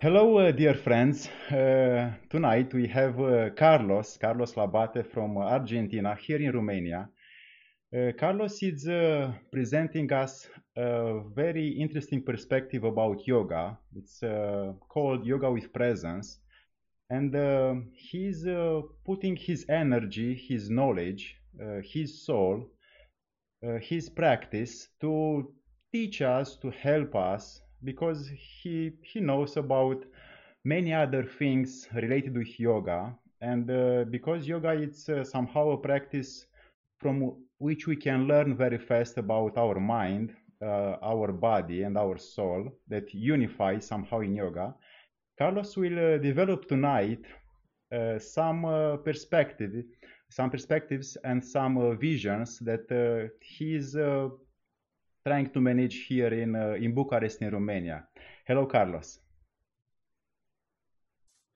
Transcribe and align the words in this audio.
Hello, 0.00 0.38
uh, 0.38 0.52
dear 0.52 0.74
friends. 0.74 1.28
Uh, 1.50 2.12
tonight 2.30 2.72
we 2.72 2.86
have 2.86 3.18
uh, 3.18 3.50
Carlos, 3.56 4.16
Carlos 4.16 4.54
Labate 4.54 5.04
from 5.04 5.36
Argentina, 5.36 6.14
here 6.14 6.40
in 6.40 6.52
Romania. 6.52 7.08
Uh, 7.92 8.12
Carlos 8.16 8.62
is 8.62 8.86
uh, 8.86 9.32
presenting 9.50 10.12
us 10.12 10.48
a 10.76 11.18
very 11.34 11.70
interesting 11.70 12.22
perspective 12.22 12.84
about 12.84 13.26
yoga. 13.26 13.76
It's 13.96 14.22
uh, 14.22 14.72
called 14.88 15.26
Yoga 15.26 15.50
with 15.50 15.72
Presence. 15.72 16.38
And 17.10 17.34
he's 17.92 18.46
putting 19.04 19.34
his 19.34 19.66
energy, 19.68 20.32
his 20.32 20.70
knowledge, 20.70 21.34
his 21.82 22.24
soul, 22.24 22.70
his 23.80 24.08
practice 24.10 24.90
to 25.00 25.52
teach 25.90 26.22
us, 26.22 26.56
to 26.58 26.70
help 26.70 27.16
us 27.16 27.62
because 27.84 28.28
he 28.28 28.92
he 29.02 29.20
knows 29.20 29.56
about 29.56 30.04
many 30.64 30.92
other 30.92 31.24
things 31.24 31.88
related 31.94 32.36
with 32.36 32.58
yoga. 32.58 33.14
And 33.40 33.70
uh, 33.70 34.04
because 34.10 34.48
yoga 34.48 34.72
is 34.72 35.08
uh, 35.08 35.24
somehow 35.24 35.70
a 35.70 35.76
practice 35.76 36.46
from 36.98 37.36
which 37.58 37.86
we 37.86 37.96
can 37.96 38.26
learn 38.26 38.56
very 38.56 38.78
fast 38.78 39.18
about 39.18 39.56
our 39.56 39.78
mind 39.78 40.34
uh, 40.60 40.96
our 41.02 41.32
body 41.32 41.84
and 41.84 41.96
our 41.96 42.18
soul 42.18 42.68
that 42.88 43.14
unify 43.14 43.78
somehow 43.78 44.20
in 44.20 44.34
yoga. 44.34 44.74
Carlos 45.38 45.76
will 45.76 46.14
uh, 46.14 46.18
develop 46.18 46.66
tonight 46.66 47.24
uh, 47.92 48.18
some 48.18 48.64
uh, 48.64 48.96
perspective 48.96 49.84
some 50.30 50.50
perspectives 50.50 51.16
and 51.24 51.42
some 51.42 51.96
visions 51.98 52.58
that 52.58 52.84
he 53.40 53.76
is 53.76 53.96
trying 55.28 55.50
to 55.50 55.60
manage 55.60 56.06
here 56.08 56.32
in, 56.32 56.56
uh, 56.56 56.84
in 56.84 56.94
Bucharest, 56.94 57.42
in 57.42 57.50
Romania. 57.50 58.06
Hello, 58.46 58.66
Carlos. 58.66 59.20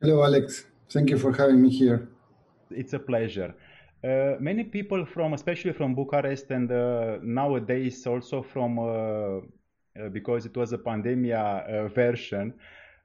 Hello, 0.01 0.23
Alex. 0.23 0.67
Thank 0.91 1.09
you 1.11 1.19
for 1.19 1.33
having 1.33 1.62
me 1.62 1.70
here. 1.70 2.09
It's 2.70 2.92
a 2.92 2.98
pleasure. 2.98 3.55
Uh, 4.05 4.37
many 4.41 4.64
people 4.64 5.06
from, 5.06 5.33
especially 5.33 5.73
from 5.73 5.95
Bucharest, 5.95 6.51
and 6.51 6.70
uh, 6.70 7.19
nowadays 7.23 8.06
also 8.06 8.42
from, 8.42 8.79
uh, 8.79 8.83
uh 8.83 10.09
because 10.12 10.45
it 10.45 10.55
was 10.57 10.73
a 10.73 10.79
pandemia 10.79 11.45
uh, 11.45 11.89
version, 11.89 12.53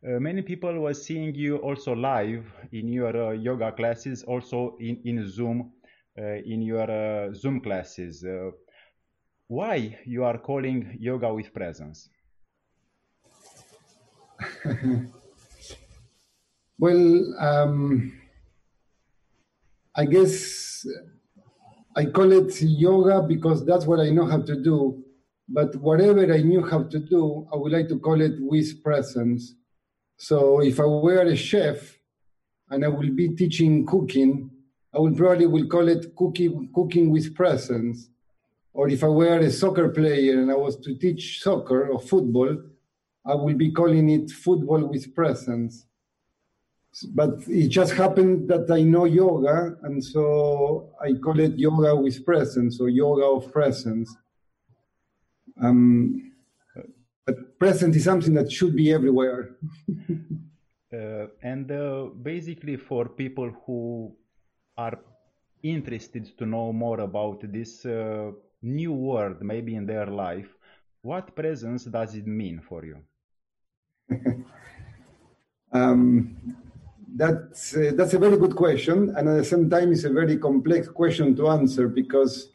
uh, 0.06 0.20
many 0.20 0.42
people 0.42 0.74
were 0.82 0.94
seeing 0.94 1.34
you 1.34 1.58
also 1.58 1.96
live 1.96 2.46
in 2.74 2.90
your 2.90 3.36
yoga 3.36 3.72
classes, 3.72 4.24
also 4.24 4.76
in, 4.80 5.00
in 5.06 5.26
Zoom, 5.30 5.72
in 6.18 6.62
your 6.62 7.32
Zoom 7.34 7.62
classes 7.62 8.26
why 9.48 9.98
you 10.06 10.24
are 10.24 10.38
calling 10.38 10.98
yoga 11.00 11.34
with 11.34 11.54
presence? 11.54 12.10
Well 16.80 17.34
um, 17.40 18.14
i 19.96 20.06
guess 20.06 20.86
i 21.96 22.06
call 22.06 22.32
it 22.32 22.62
yoga 22.62 23.24
because 23.24 23.66
that's 23.66 23.88
what 23.88 24.00
i 24.00 24.12
know 24.12 24.26
how 24.26 24.42
to 24.42 24.62
do. 24.62 25.04
But 25.50 25.76
whatever 25.78 26.32
i 26.32 26.42
knew 26.44 26.64
how 26.64 26.84
to 26.84 27.00
do 27.00 27.48
i 27.52 27.56
would 27.56 27.72
like 27.72 27.88
to 27.90 27.98
call 28.00 28.22
it 28.22 28.34
with 28.40 28.84
presence. 28.84 29.56
So 30.18 30.62
if 30.62 30.80
i 30.80 30.86
were 30.86 31.24
a 31.24 31.36
chef 31.36 31.98
and 32.70 32.86
i 32.86 32.88
will 32.88 33.10
be 33.10 33.30
teaching 33.30 33.86
cooking 33.88 34.52
i 34.94 35.00
will 35.00 35.16
probably 35.16 35.48
will 35.48 35.68
call 35.68 35.88
it 35.88 36.16
cooking 36.16 36.70
cooking 36.76 37.10
with 37.10 37.34
presence 37.34 38.10
or 38.78 38.88
if 38.90 39.04
I 39.04 39.08
were 39.08 39.40
a 39.40 39.50
soccer 39.50 39.90
player 39.90 40.40
and 40.40 40.52
I 40.52 40.56
was 40.56 40.76
to 40.82 40.94
teach 40.94 41.42
soccer 41.42 41.88
or 41.88 42.00
football, 42.00 42.56
I 43.26 43.34
will 43.34 43.56
be 43.56 43.72
calling 43.72 44.08
it 44.12 44.30
football 44.30 44.86
with 44.86 45.16
presence. 45.16 45.88
But 47.10 47.32
it 47.48 47.70
just 47.70 47.94
happened 47.94 48.48
that 48.50 48.70
I 48.70 48.84
know 48.84 49.06
yoga, 49.06 49.78
and 49.82 50.04
so 50.04 50.94
I 51.02 51.14
call 51.14 51.40
it 51.40 51.58
yoga 51.58 51.96
with 51.96 52.24
presence 52.24 52.80
or 52.80 52.90
yoga 52.90 53.26
of 53.26 53.52
presence. 53.52 54.16
Um, 55.60 56.34
but 57.26 57.58
presence 57.58 57.96
is 57.96 58.04
something 58.04 58.36
that 58.36 58.52
should 58.52 58.76
be 58.76 58.94
everywhere. 58.94 59.56
uh, 60.94 61.26
and 61.42 61.72
uh, 61.72 62.06
basically, 62.22 62.78
for 62.78 63.10
people 63.10 63.50
who 63.66 64.16
are 64.78 65.00
interested 65.64 66.38
to 66.38 66.46
know 66.46 66.72
more 66.72 67.00
about 67.00 67.42
this 67.52 67.84
uh, 67.84 68.32
new 68.62 68.94
word 68.94 69.42
maybe 69.42 69.76
in 69.76 69.86
their 69.86 70.08
life, 70.08 70.50
what 71.02 71.36
presence 71.36 71.86
does 71.86 72.16
it 72.16 72.28
mean 72.28 72.60
for 72.60 72.84
you? 72.86 72.98
um, 75.72 76.36
that's, 77.16 77.76
uh, 77.76 77.92
that's 77.96 78.14
a 78.14 78.20
very 78.20 78.38
good 78.38 78.56
question. 78.56 79.14
And 79.16 79.30
at 79.30 79.38
the 79.38 79.46
same 79.46 79.70
time, 79.70 79.92
it's 79.92 80.04
a 80.04 80.10
very 80.10 80.38
complex 80.38 80.88
question 80.88 81.36
to 81.36 81.50
answer 81.50 81.88
because 81.88 82.50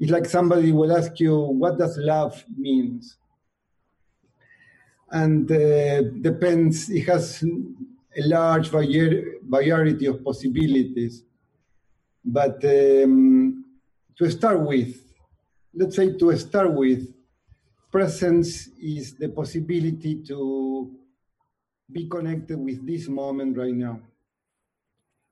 it's 0.00 0.10
like 0.10 0.26
somebody 0.26 0.72
will 0.72 0.96
ask 0.96 1.20
you, 1.20 1.38
what 1.38 1.78
does 1.78 1.96
love 1.98 2.44
means? 2.56 3.16
And 5.10 5.50
uh, 5.50 6.02
depends, 6.20 6.90
it 6.90 7.02
has 7.02 7.44
a 7.44 8.22
large 8.22 8.68
variety 8.68 10.06
of 10.06 10.24
possibilities. 10.24 11.22
But 12.24 12.64
um, 12.64 13.64
to 14.16 14.30
start 14.30 14.60
with, 14.60 15.03
let's 15.76 15.96
say 15.96 16.16
to 16.16 16.36
start 16.36 16.72
with, 16.72 17.12
presence 17.90 18.68
is 18.80 19.16
the 19.16 19.28
possibility 19.28 20.22
to 20.22 20.90
be 21.90 22.08
connected 22.08 22.58
with 22.58 22.86
this 22.86 23.08
moment 23.08 23.56
right 23.56 23.74
now, 23.74 24.00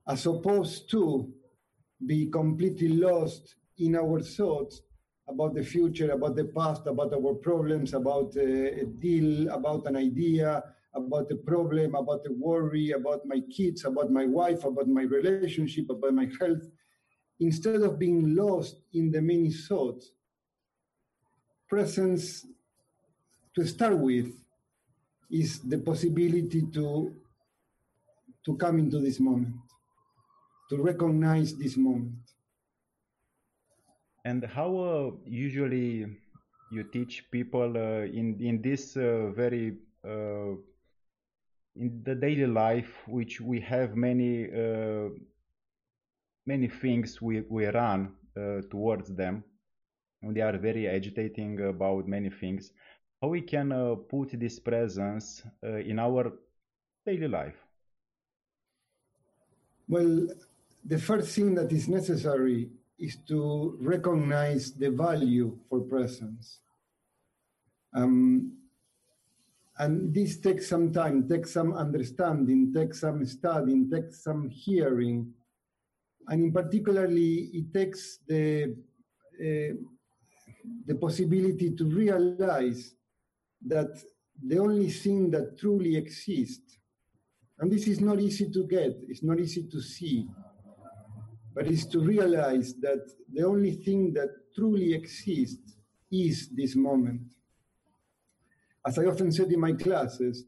as 0.09 0.27
opposed 0.27 0.91
to 0.91 1.33
be 2.05 2.27
completely 2.27 2.89
lost 2.89 3.55
in 3.79 3.95
our 3.97 4.21
thoughts 4.21 4.83
about 5.29 5.55
the 5.55 5.63
future, 5.63 6.11
about 6.11 6.35
the 6.35 6.45
past, 6.45 6.87
about 6.87 7.13
our 7.15 7.35
problems, 7.35 7.95
about 7.95 8.33
uh, 8.37 8.43
a 8.43 8.85
deal, 8.99 9.49
about 9.51 9.87
an 9.87 9.97
idea, 9.97 10.63
about 10.95 11.29
the 11.29 11.37
problem, 11.37 11.95
about 11.95 12.25
the 12.25 12.33
worry, 12.33 12.91
about 12.91 13.25
my 13.25 13.41
kids, 13.55 13.85
about 13.85 14.11
my 14.11 14.27
wife, 14.27 14.65
about 14.65 14.89
my 14.89 15.03
relationship, 15.03 15.89
about 15.89 16.13
my 16.13 16.29
health, 16.41 16.67
instead 17.39 17.83
of 17.83 17.99
being 17.99 18.35
lost 18.35 18.77
in 18.93 19.11
the 19.11 19.23
many 19.23 19.51
thoughts 19.51 20.13
presence 21.73 22.47
to 23.55 23.67
start 23.67 23.99
with 23.99 24.31
is 25.31 25.61
the 25.61 25.79
possibility 25.79 26.61
to 26.71 27.15
to 28.45 28.57
come 28.59 28.79
into 28.79 28.99
this 29.01 29.19
moment 29.19 29.55
to 30.69 30.83
recognize 30.83 31.55
this 31.55 31.79
moment. 31.79 32.13
And 34.27 34.45
how 34.45 34.71
uh, 34.77 35.11
usually 35.25 36.07
you 36.71 36.83
teach 36.93 37.25
people 37.31 37.71
uh, 37.77 38.05
in 38.21 38.37
in 38.41 38.61
this 38.61 38.95
uh, 38.97 39.31
very 39.35 39.79
uh, 40.05 40.53
in 41.83 42.03
the 42.05 42.15
daily 42.15 42.47
life 42.47 42.93
which 43.07 43.41
we 43.41 43.61
have 43.61 43.97
many 43.97 44.33
uh, 44.65 45.09
many 46.45 46.69
things 46.69 47.23
we, 47.23 47.45
we 47.49 47.65
run 47.67 48.13
uh, 48.37 48.61
towards 48.71 49.09
them 49.15 49.45
they 50.23 50.41
are 50.41 50.57
very 50.59 50.89
agitating 50.89 51.61
about 51.69 52.07
many 52.07 52.31
things 52.31 52.73
how 53.23 53.29
we 53.29 53.41
can 53.41 53.71
uh, 53.71 53.95
put 53.95 54.39
this 54.39 54.59
presence 54.59 55.45
uh, 55.65 55.77
in 55.77 56.01
our 56.01 56.33
daily 57.07 57.29
life? 57.29 57.55
Well 59.89 60.27
the 60.85 60.99
first 60.99 61.29
thing 61.37 61.55
that 61.55 61.71
is 61.71 61.89
necessary 61.89 62.69
is 62.99 63.17
to 63.29 63.79
recognize 63.81 64.73
the 64.73 64.91
value 64.91 65.57
for 65.69 65.81
presence. 65.81 66.59
Um, 67.95 68.55
and 69.79 70.13
this 70.13 70.39
takes 70.39 70.69
some 70.69 70.93
time 70.93 71.29
takes 71.29 71.53
some 71.53 71.73
understanding 71.75 72.75
takes 72.75 73.01
some 73.01 73.25
studying 73.25 73.89
takes 73.89 74.25
some 74.25 74.49
hearing. 74.49 75.33
And 76.27 76.43
in 76.43 76.53
particularly 76.53 77.51
it 77.55 77.73
takes 77.73 78.19
the 78.27 78.75
uh, 79.39 79.75
the 80.87 80.95
possibility 80.95 81.71
to 81.75 81.85
realize 81.85 82.95
that 83.67 84.03
the 84.45 84.59
only 84.59 84.91
thing 84.91 85.31
that 85.31 85.59
truly 85.59 85.97
exists, 85.97 86.79
and 87.59 87.71
this 87.71 87.87
is 87.87 88.01
not 88.01 88.21
easy 88.21 88.51
to 88.51 88.67
get, 88.67 88.97
it's 89.09 89.23
not 89.23 89.39
easy 89.39 89.69
to 89.69 89.81
see, 89.81 90.27
but 91.55 91.67
it's 91.67 91.87
to 91.87 92.01
realize 92.01 92.75
that 92.81 93.07
the 93.33 93.45
only 93.45 93.73
thing 93.73 94.13
that 94.15 94.31
truly 94.55 94.95
exists 94.95 95.77
is 96.11 96.49
this 96.55 96.75
moment. 96.75 97.23
As 98.87 98.99
I 98.99 99.05
often 99.05 99.31
said 99.31 99.53
in 99.53 99.61
my 99.61 99.73
classes, 99.73 100.45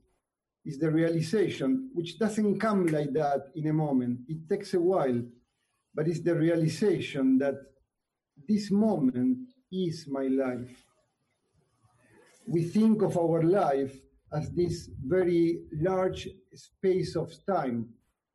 is 0.64 0.78
the 0.78 0.90
realization, 0.90 1.90
which 1.92 2.18
doesn't 2.18 2.58
come 2.58 2.86
like 2.86 3.12
that 3.12 3.50
in 3.54 3.68
a 3.68 3.72
moment. 3.72 4.20
It 4.28 4.48
takes 4.48 4.74
a 4.74 4.80
while, 4.80 5.22
but 5.94 6.08
it's 6.08 6.20
the 6.20 6.34
realization 6.34 7.38
that 7.38 7.54
this 8.48 8.70
moment 8.70 9.50
is 9.72 10.06
my 10.08 10.26
life. 10.26 10.84
We 12.46 12.64
think 12.64 13.02
of 13.02 13.16
our 13.16 13.42
life 13.42 13.94
as 14.32 14.50
this 14.50 14.90
very 15.04 15.62
large 15.72 16.28
space 16.54 17.16
of 17.16 17.32
time. 17.46 17.88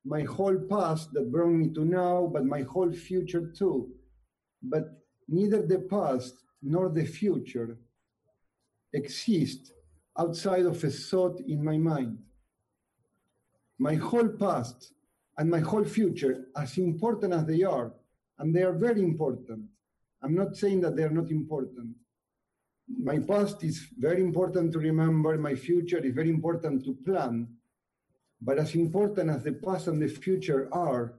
My 0.06 0.24
whole 0.24 0.58
past 0.70 1.14
that 1.14 1.31
brought 1.31 1.52
me 1.52 1.70
to 1.74 1.86
now, 1.86 2.30
but 2.34 2.46
my 2.46 2.62
whole 2.62 2.92
future 2.92 3.52
too. 3.56 3.92
But 4.64 4.86
neither 5.28 5.66
the 5.66 5.80
past 5.80 6.34
nor 6.62 6.90
the 6.90 7.06
future 7.06 7.78
exist 8.94 9.74
outside 10.18 10.66
of 10.66 10.84
a 10.84 10.90
thought 10.90 11.40
in 11.48 11.64
my 11.64 11.78
mind. 11.78 12.18
My 13.78 13.96
whole 13.96 14.28
past 14.28 14.94
and 15.38 15.50
my 15.50 15.60
whole 15.60 15.86
future, 15.86 16.48
as 16.58 16.78
important 16.78 17.34
as 17.34 17.46
they 17.46 17.64
are, 17.64 17.94
and 18.40 18.54
they 18.54 18.64
are 18.64 18.74
very 18.74 19.02
important. 19.02 19.66
I'm 20.21 20.36
not 20.36 20.57
saying 20.57 20.81
that 20.81 20.95
they 20.95 21.04
are 21.04 21.10
not 21.10 21.31
important. 21.31 21.95
My 22.98 23.19
past 23.19 23.63
is 23.63 23.88
very 23.98 24.21
important 24.21 24.74
to 24.74 24.80
remember, 24.80 25.38
my 25.38 25.56
future 25.56 26.00
is 26.00 26.13
very 26.13 26.30
important 26.30 26.83
to 26.86 26.98
plan. 27.06 27.48
But 28.42 28.57
as 28.57 28.75
important 28.75 29.30
as 29.30 29.44
the 29.44 29.54
past 29.54 29.88
and 29.88 30.01
the 30.01 30.07
future 30.07 30.69
are, 30.71 31.16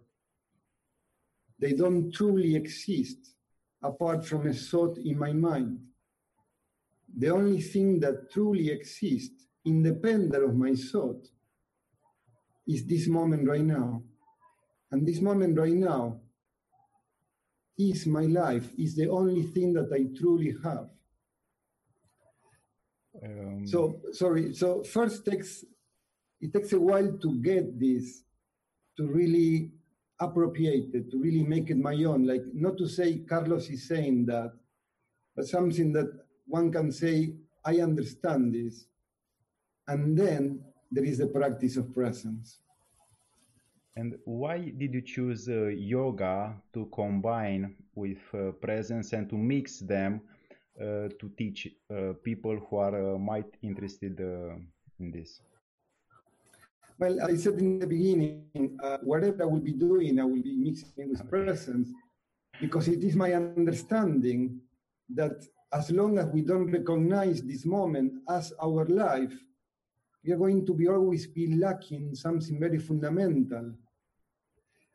they 1.59 1.73
don't 1.73 2.13
truly 2.13 2.57
exist 2.57 3.19
apart 3.83 4.25
from 4.27 4.47
a 4.47 4.53
thought 4.53 4.99
in 4.99 5.19
my 5.19 5.33
mind. 5.33 5.79
The 7.17 7.31
only 7.31 7.61
thing 7.61 8.01
that 8.01 8.31
truly 8.31 8.71
exists, 8.71 9.47
independent 9.65 10.43
of 10.43 10.57
my 10.57 10.75
thought, 10.75 11.27
is 12.67 12.87
this 12.87 13.07
moment 13.09 13.49
right 13.49 13.65
now. 13.65 14.03
And 14.91 15.07
this 15.07 15.21
moment 15.21 15.59
right 15.59 15.73
now 15.73 16.21
is 17.79 18.07
my 18.07 18.27
life, 18.27 18.71
is 18.79 18.95
the 18.97 19.09
only 19.09 19.43
thing 19.43 19.73
that 19.75 19.91
I 19.93 20.07
truly 20.19 20.55
have. 20.63 20.89
Um, 23.23 23.67
So 23.67 24.01
sorry. 24.13 24.55
So 24.55 24.83
first 24.85 25.25
takes 25.25 25.65
it 26.41 26.53
takes 26.53 26.73
a 26.73 26.81
while 26.81 27.19
to 27.21 27.41
get 27.43 27.79
this, 27.79 28.23
to 28.97 29.07
really 29.07 29.73
appropriate 30.19 30.95
it, 30.95 31.11
to 31.11 31.19
really 31.21 31.43
make 31.43 31.71
it 31.71 31.77
my 31.77 31.95
own. 32.05 32.27
Like 32.27 32.43
not 32.55 32.79
to 32.79 32.89
say 32.89 33.19
Carlos 33.19 33.69
is 33.69 33.87
saying 33.87 34.27
that, 34.27 34.53
but 35.37 35.47
something 35.47 35.93
that 35.93 36.11
one 36.47 36.73
can 36.73 36.91
say, 36.93 37.35
I 37.65 37.81
understand 37.81 38.55
this. 38.55 38.87
And 39.87 40.17
then 40.17 40.65
there 40.91 41.05
is 41.05 41.19
the 41.19 41.27
practice 41.27 41.77
of 41.77 41.93
presence. 41.95 42.59
And 44.01 44.17
why 44.25 44.73
did 44.79 44.95
you 44.95 45.03
choose 45.03 45.47
uh, 45.47 45.67
yoga 45.67 46.55
to 46.73 46.87
combine 46.87 47.75
with 47.95 48.23
uh, 48.33 48.53
presence 48.53 49.13
and 49.13 49.29
to 49.29 49.37
mix 49.37 49.81
them 49.81 50.23
uh, 50.81 51.13
to 51.21 51.31
teach 51.37 51.69
uh, 51.69 52.15
people 52.25 52.57
who 52.65 52.77
are 52.79 52.97
uh, 52.97 53.19
might 53.19 53.53
interested 53.61 54.19
uh, 54.19 54.57
in 55.01 55.11
this? 55.11 55.43
Well, 56.99 57.21
I 57.23 57.37
said 57.37 57.59
in 57.59 57.79
the 57.79 57.87
beginning, 57.87 58.79
uh, 58.83 58.97
whatever 59.03 59.43
I 59.43 59.47
will 59.53 59.61
be 59.61 59.73
doing, 59.73 60.19
I 60.19 60.25
will 60.25 60.43
be 60.43 60.57
mixing 60.57 61.11
with 61.11 61.29
presence 61.29 61.91
because 62.59 62.89
it 62.89 63.05
is 63.05 63.15
my 63.15 63.35
understanding 63.35 64.61
that 65.11 65.45
as 65.75 65.91
long 65.91 66.17
as 66.17 66.27
we 66.33 66.41
don't 66.41 66.73
recognize 66.73 67.43
this 67.43 67.67
moment 67.67 68.15
as 68.31 68.55
our 68.63 68.87
life, 68.87 69.35
we 70.25 70.33
are 70.33 70.39
going 70.39 70.65
to 70.65 70.73
be 70.73 70.89
always 70.89 71.27
be 71.27 71.55
lacking 71.55 72.15
something 72.15 72.59
very 72.59 72.79
fundamental. 72.79 73.75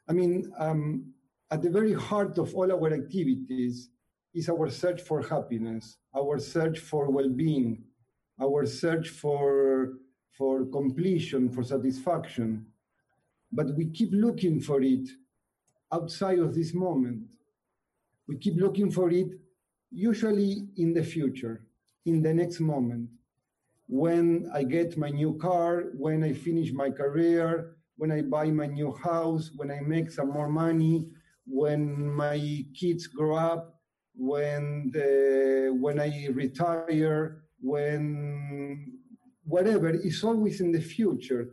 I 0.08 0.14
mean, 0.14 0.52
um, 0.58 1.14
at 1.52 1.62
the 1.62 1.70
very 1.70 1.94
heart 1.94 2.38
of 2.38 2.54
all 2.56 2.72
our 2.72 2.94
activities 2.94 3.90
is 4.34 4.50
our 4.50 4.70
search 4.70 5.02
for 5.02 5.22
happiness, 5.22 5.98
our 6.16 6.40
search 6.40 6.80
for 6.80 7.10
well-being, 7.10 7.84
our 8.42 8.66
search 8.66 9.10
for 9.10 9.94
for 10.38 10.66
completion, 10.66 11.50
for 11.50 11.64
satisfaction. 11.64 12.66
But 13.52 13.74
we 13.76 13.86
keep 13.86 14.10
looking 14.12 14.60
for 14.60 14.82
it 14.82 15.08
outside 15.94 16.40
of 16.40 16.54
this 16.54 16.74
moment. 16.74 17.24
We 18.28 18.38
keep 18.38 18.56
looking 18.58 18.92
for 18.92 19.10
it 19.12 19.30
usually 19.92 20.68
in 20.76 20.94
the 20.94 21.04
future, 21.04 21.62
in 22.06 22.22
the 22.22 22.34
next 22.34 22.60
moment, 22.60 23.10
when 23.88 24.50
I 24.54 24.64
get 24.64 24.98
my 24.98 25.10
new 25.10 25.38
car, 25.38 25.86
when 25.96 26.24
I 26.24 26.34
finish 26.34 26.74
my 26.74 26.90
career, 26.90 27.75
when 27.98 28.12
I 28.12 28.22
buy 28.22 28.52
my 28.52 28.68
new 28.68 28.94
house, 28.94 29.52
when 29.56 29.72
I 29.72 29.80
make 29.82 30.12
some 30.12 30.30
more 30.32 30.50
money, 30.50 31.08
when 31.48 32.12
my 32.12 32.66
kids 32.78 33.08
grow 33.08 33.36
up, 33.36 33.80
when 34.16 34.92
the, 34.94 35.76
when 35.80 36.00
I 36.00 36.28
retire, 36.32 37.44
when 37.62 39.00
whatever 39.44 39.90
is 39.90 40.24
always 40.24 40.62
in 40.62 40.72
the 40.72 40.82
future. 40.82 41.50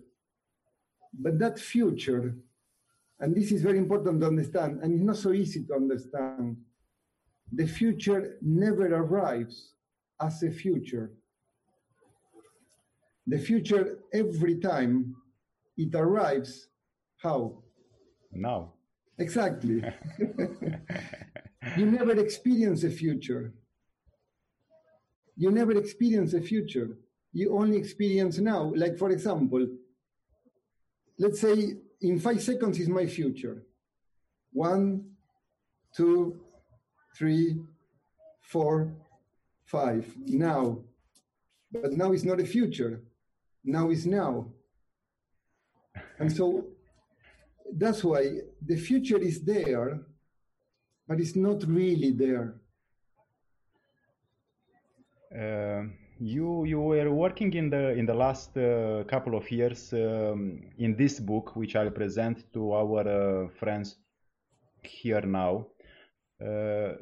But 1.12 1.38
that 1.38 1.58
future, 1.58 2.34
and 3.20 3.34
this 3.34 3.52
is 3.52 3.62
very 3.62 3.78
important 3.78 4.20
to 4.20 4.26
understand, 4.26 4.80
and 4.82 4.94
it's 4.94 5.04
not 5.04 5.16
so 5.16 5.32
easy 5.32 5.64
to 5.66 5.74
understand, 5.74 6.56
the 7.52 7.66
future 7.66 8.38
never 8.40 8.86
arrives 8.94 9.74
as 10.20 10.42
a 10.42 10.50
future. 10.50 11.12
The 13.26 13.38
future, 13.38 13.98
every 14.12 14.58
time 14.58 15.14
it 15.76 15.94
arrives, 15.94 16.68
how? 17.16 17.62
Now. 18.32 18.72
Exactly. 19.18 19.82
you 21.76 21.86
never 21.86 22.12
experience 22.12 22.82
the 22.82 22.90
future. 22.90 23.52
You 25.36 25.50
never 25.50 25.72
experience 25.72 26.32
the 26.32 26.40
future. 26.40 26.98
You 27.32 27.56
only 27.56 27.76
experience 27.76 28.38
now. 28.38 28.72
Like, 28.74 28.98
for 28.98 29.10
example, 29.10 29.66
let's 31.18 31.40
say 31.40 31.76
in 32.00 32.18
five 32.18 32.42
seconds 32.42 32.78
is 32.78 32.88
my 32.88 33.06
future. 33.06 33.64
One, 34.52 35.04
two, 35.96 36.40
three, 37.16 37.58
four, 38.40 38.92
five. 39.64 40.06
Now. 40.26 40.78
But 41.70 41.92
now 41.92 42.12
is 42.12 42.24
not 42.24 42.40
a 42.40 42.44
future. 42.44 43.02
Now 43.64 43.90
is 43.90 44.06
now. 44.06 44.46
And 46.18 46.32
so 46.32 46.66
that's 47.72 48.04
why 48.04 48.40
the 48.60 48.76
future 48.76 49.18
is 49.18 49.42
there, 49.42 50.00
but 51.08 51.20
it's 51.20 51.36
not 51.36 51.64
really 51.66 52.12
there. 52.12 52.54
Uh, 55.34 55.84
you 56.18 56.64
you 56.64 56.80
were 56.80 57.10
working 57.10 57.52
in 57.54 57.70
the 57.70 57.90
in 57.90 58.06
the 58.06 58.14
last 58.14 58.56
uh, 58.56 59.02
couple 59.04 59.34
of 59.34 59.50
years 59.50 59.92
um, 59.92 60.60
in 60.78 60.94
this 60.96 61.18
book, 61.18 61.56
which 61.56 61.74
I'll 61.74 61.90
present 61.90 62.52
to 62.52 62.72
our 62.72 63.08
uh, 63.08 63.48
friends 63.48 63.96
here 64.82 65.22
now. 65.22 65.66
Uh, 66.40 66.94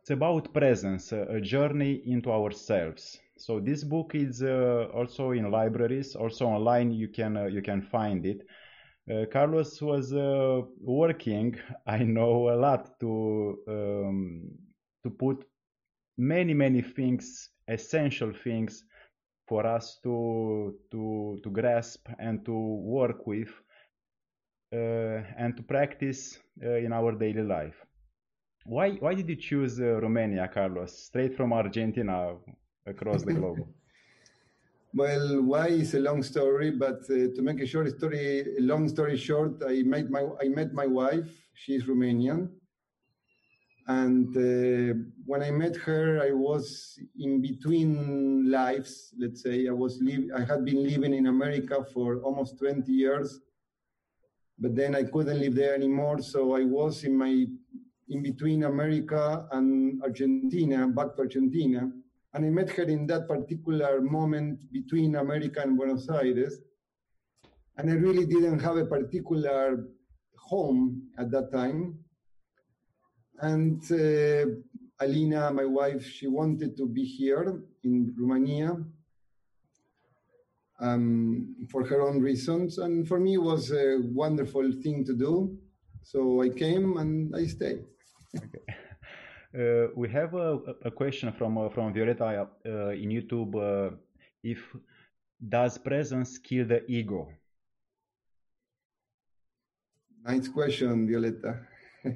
it's 0.00 0.10
about 0.10 0.52
presence, 0.52 1.12
a 1.12 1.40
journey 1.40 2.02
into 2.06 2.32
ourselves. 2.32 3.20
So 3.44 3.58
this 3.58 3.82
book 3.82 4.14
is 4.14 4.42
uh, 4.42 4.86
also 4.94 5.32
in 5.32 5.50
libraries, 5.50 6.14
also 6.14 6.46
online. 6.46 6.92
You 6.92 7.08
can 7.08 7.36
uh, 7.36 7.46
you 7.46 7.60
can 7.60 7.82
find 7.82 8.24
it. 8.24 8.46
Uh, 9.10 9.26
Carlos 9.32 9.82
was 9.82 10.12
working, 10.80 11.58
I 11.86 12.04
know 12.04 12.50
a 12.50 12.56
lot 12.56 13.00
to 13.00 13.58
um, 13.68 14.50
to 15.02 15.10
put 15.10 15.44
many 16.16 16.54
many 16.54 16.82
things 16.82 17.50
essential 17.68 18.32
things 18.44 18.84
for 19.48 19.66
us 19.66 19.98
to 20.04 20.76
to 20.92 21.40
to 21.42 21.50
grasp 21.50 22.08
and 22.18 22.44
to 22.44 22.52
work 22.52 23.26
with 23.26 23.50
uh, 24.72 25.22
and 25.36 25.56
to 25.56 25.62
practice 25.62 26.38
uh, 26.64 26.76
in 26.76 26.92
our 26.92 27.12
daily 27.12 27.42
life 27.42 27.84
why 28.64 28.92
why 29.00 29.14
did 29.14 29.28
you 29.28 29.36
choose 29.36 29.80
uh, 29.80 30.00
romania 30.00 30.48
carlos 30.48 30.96
straight 31.06 31.36
from 31.36 31.52
argentina 31.52 32.36
across 32.86 33.22
the 33.22 33.32
globe 33.32 33.58
well 34.94 35.42
why 35.42 35.68
is 35.68 35.94
a 35.94 36.00
long 36.00 36.22
story 36.22 36.70
but 36.70 37.00
uh, 37.10 37.28
to 37.34 37.40
make 37.42 37.60
a 37.60 37.66
short 37.66 37.88
story 37.90 38.44
a 38.58 38.62
long 38.62 38.88
story 38.88 39.16
short 39.16 39.52
i 39.68 39.82
met 39.82 40.10
my 40.10 40.26
i 40.42 40.48
met 40.48 40.72
my 40.72 40.86
wife 40.86 41.30
she's 41.54 41.84
romanian 41.84 42.48
and 43.88 44.28
uh, 44.36 44.94
when 45.26 45.42
I 45.42 45.50
met 45.50 45.74
her, 45.76 46.22
I 46.22 46.30
was 46.30 46.98
in 47.18 47.42
between 47.42 48.48
lives. 48.48 49.12
Let's 49.18 49.42
say 49.42 49.66
I 49.66 49.72
was 49.72 50.00
live. 50.00 50.30
I 50.36 50.44
had 50.44 50.64
been 50.64 50.84
living 50.84 51.14
in 51.14 51.26
America 51.26 51.84
for 51.92 52.20
almost 52.22 52.58
20 52.58 52.92
years, 52.92 53.40
but 54.58 54.76
then 54.76 54.94
I 54.94 55.02
couldn't 55.02 55.40
live 55.40 55.56
there 55.56 55.74
anymore. 55.74 56.22
So 56.22 56.54
I 56.54 56.64
was 56.64 57.02
in 57.02 57.16
my 57.16 57.46
in 58.08 58.22
between 58.22 58.64
America 58.64 59.48
and 59.50 60.00
Argentina, 60.02 60.86
back 60.86 61.16
to 61.16 61.22
Argentina, 61.22 61.90
and 62.34 62.44
I 62.46 62.50
met 62.50 62.70
her 62.70 62.84
in 62.84 63.06
that 63.08 63.28
particular 63.28 64.00
moment 64.00 64.72
between 64.72 65.16
America 65.16 65.60
and 65.62 65.76
Buenos 65.76 66.08
Aires. 66.08 66.60
And 67.76 67.90
I 67.90 67.94
really 67.94 68.26
didn't 68.26 68.60
have 68.60 68.76
a 68.76 68.86
particular 68.86 69.86
home 70.36 71.08
at 71.18 71.30
that 71.30 71.52
time 71.52 71.98
and 73.40 73.82
uh, 73.90 74.46
Alina, 75.00 75.50
my 75.50 75.64
wife, 75.64 76.04
she 76.06 76.28
wanted 76.28 76.76
to 76.76 76.86
be 76.86 77.04
here 77.04 77.62
in 77.82 78.14
Romania. 78.16 78.76
um, 80.80 81.54
for 81.70 81.86
her 81.86 82.02
own 82.02 82.20
reasons. 82.20 82.78
And 82.78 83.06
for 83.06 83.18
me, 83.20 83.34
it 83.34 83.42
was 83.42 83.70
a 83.70 84.00
wonderful 84.12 84.70
thing 84.82 85.04
to 85.04 85.14
do. 85.14 85.56
So 86.02 86.42
I 86.42 86.48
came 86.48 86.96
and 86.96 87.34
I 87.34 87.46
stayed. 87.46 87.84
Okay. 88.36 88.71
Uh, 89.54 89.88
we 89.94 90.08
have 90.08 90.32
a, 90.34 90.58
a 90.84 90.90
question 90.90 91.30
from 91.32 91.58
uh, 91.58 91.68
from 91.68 91.92
Violeta 91.92 92.48
uh, 92.64 92.88
in 92.88 93.10
YouTube. 93.10 93.54
Uh, 93.54 93.94
if 94.42 94.74
does 95.46 95.76
presence 95.76 96.38
kill 96.38 96.66
the 96.66 96.82
ego? 96.90 97.28
Nice 100.24 100.48
question, 100.48 101.06
Violeta. 101.06 101.58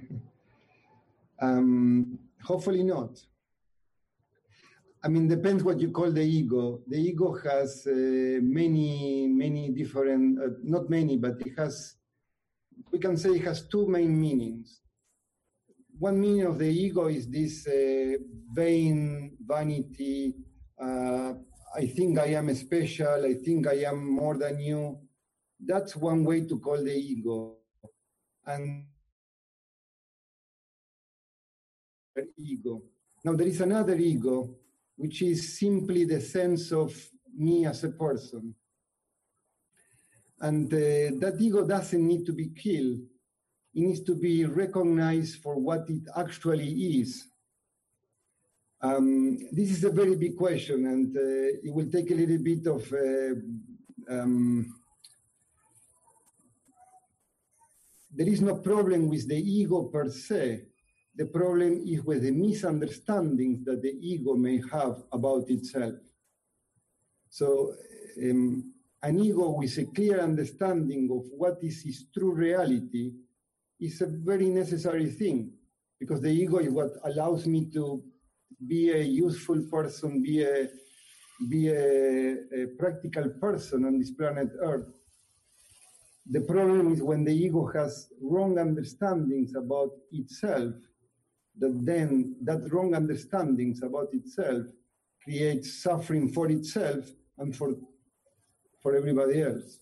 um, 1.42 2.18
hopefully 2.42 2.82
not. 2.82 3.20
I 5.04 5.08
mean, 5.08 5.28
depends 5.28 5.62
what 5.62 5.78
you 5.78 5.90
call 5.90 6.10
the 6.10 6.22
ego. 6.22 6.80
The 6.86 6.96
ego 6.96 7.36
has 7.44 7.86
uh, 7.86 7.92
many, 8.42 9.28
many 9.28 9.70
different, 9.70 10.38
uh, 10.40 10.48
not 10.62 10.88
many, 10.88 11.16
but 11.16 11.40
it 11.40 11.52
has, 11.58 11.96
we 12.90 12.98
can 12.98 13.16
say 13.16 13.30
it 13.30 13.44
has 13.44 13.68
two 13.68 13.86
main 13.86 14.18
meanings. 14.18 14.80
One 15.98 16.20
meaning 16.20 16.46
of 16.46 16.58
the 16.58 16.68
ego 16.68 17.06
is 17.06 17.26
this 17.28 17.66
uh, 17.66 18.18
vain 18.52 19.36
vanity. 19.40 20.34
Uh, 20.78 21.32
I 21.74 21.86
think 21.86 22.18
I 22.18 22.34
am 22.34 22.54
special. 22.54 23.24
I 23.24 23.34
think 23.34 23.66
I 23.66 23.84
am 23.84 24.06
more 24.06 24.36
than 24.36 24.60
you. 24.60 24.98
That's 25.58 25.96
one 25.96 26.24
way 26.24 26.46
to 26.46 26.58
call 26.58 26.84
the 26.84 26.94
ego. 26.94 27.56
And 28.46 28.86
ego. 32.38 32.82
Now, 33.24 33.34
there 33.34 33.46
is 33.46 33.60
another 33.60 33.96
ego 33.96 34.54
which 34.96 35.22
is 35.22 35.58
simply 35.58 36.04
the 36.04 36.20
sense 36.20 36.72
of 36.72 36.94
me 37.36 37.66
as 37.66 37.84
a 37.84 37.90
person. 37.90 38.54
And 40.40 40.72
uh, 40.72 41.18
that 41.20 41.36
ego 41.40 41.66
doesn't 41.66 42.06
need 42.06 42.26
to 42.26 42.32
be 42.32 42.48
killed. 42.48 43.00
It 43.76 43.83
needs 43.83 44.00
to 44.04 44.14
be 44.14 44.47
recognized 44.47 45.42
for 45.42 45.56
what 45.56 45.90
it 45.90 46.09
actually 46.16 46.71
is. 46.99 47.28
Um, 48.80 49.37
this 49.52 49.71
is 49.71 49.85
a 49.85 49.90
very 49.90 50.16
big 50.16 50.35
question, 50.35 50.87
and 50.87 51.14
uh, 51.14 51.61
it 51.62 51.75
will 51.75 51.90
take 51.90 52.11
a 52.11 52.14
little 52.14 52.38
bit 52.38 52.66
of 52.66 52.90
uh, 52.90 53.35
um, 54.09 54.75
there 58.11 58.26
is 58.26 58.40
no 58.40 58.56
problem 58.56 59.11
with 59.11 59.28
the 59.28 59.37
ego 59.37 59.83
per 59.83 60.09
se. 60.09 60.68
The 61.14 61.26
problem 61.26 61.85
is 61.87 62.02
with 62.02 62.23
the 62.23 62.30
misunderstandings 62.30 63.62
that 63.66 63.83
the 63.83 63.95
ego 64.00 64.37
may 64.37 64.62
have 64.73 65.02
about 65.12 65.50
itself. 65.50 65.97
So, 67.28 67.75
um, 68.23 68.73
an 69.02 69.18
ego 69.18 69.50
with 69.50 69.76
a 69.76 69.85
clear 69.85 70.21
understanding 70.21 71.11
of 71.12 71.26
what 71.37 71.59
is 71.62 71.85
its 71.85 72.06
true 72.11 72.33
reality 72.33 73.12
is 73.80 74.00
a 74.00 74.06
very 74.06 74.47
necessary 74.47 75.11
thing 75.11 75.52
because 76.00 76.21
the 76.21 76.30
ego 76.30 76.59
is 76.59 76.71
what 76.71 76.92
allows 77.04 77.47
me 77.47 77.71
to 77.73 78.02
be 78.66 78.90
a 78.90 79.02
useful 79.02 79.62
person, 79.71 80.23
be 80.23 80.42
a 80.42 80.68
be 81.50 81.68
a, 81.68 82.33
a 82.62 82.66
practical 82.78 83.28
person 83.40 83.85
on 83.85 83.99
this 83.99 84.11
planet 84.11 84.49
Earth. 84.61 84.87
The 86.30 86.40
problem 86.40 86.92
is 86.92 87.02
when 87.02 87.25
the 87.25 87.35
ego 87.35 87.71
has 87.75 88.09
wrong 88.21 88.59
understandings 88.59 89.54
about 89.54 89.90
itself 90.12 90.73
that 91.59 91.85
then 91.85 92.37
that 92.42 92.71
wrong 92.73 92.95
understandings 92.95 93.83
about 93.83 94.09
itself 94.12 94.66
creates 95.23 95.83
suffering 95.83 96.33
for 96.33 96.49
itself 96.50 97.04
and 97.38 97.54
for 97.54 97.75
for 98.83 98.97
everybody 98.97 99.42
else. 99.42 99.78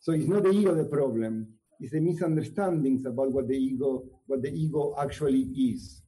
So 0.00 0.12
it's 0.12 0.28
not 0.28 0.44
the 0.44 0.50
ego 0.50 0.74
the 0.74 0.84
problem; 0.84 1.54
it's 1.80 1.92
the 1.92 2.00
misunderstandings 2.00 3.06
about 3.06 3.32
what 3.32 3.48
the 3.48 3.56
ego 3.56 4.04
what 4.26 4.42
the 4.42 4.52
ego 4.52 4.94
actually 4.98 5.42
is. 5.56 6.02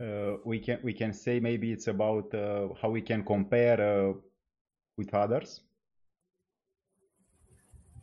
Uh, 0.00 0.36
we 0.44 0.58
can 0.58 0.78
we 0.82 0.94
can 0.94 1.12
say 1.12 1.40
maybe 1.40 1.72
it's 1.72 1.88
about 1.88 2.32
uh, 2.34 2.68
how 2.80 2.88
we 2.88 3.02
can 3.02 3.24
compare 3.24 3.80
uh, 3.80 4.12
with 4.96 5.12
others. 5.12 5.60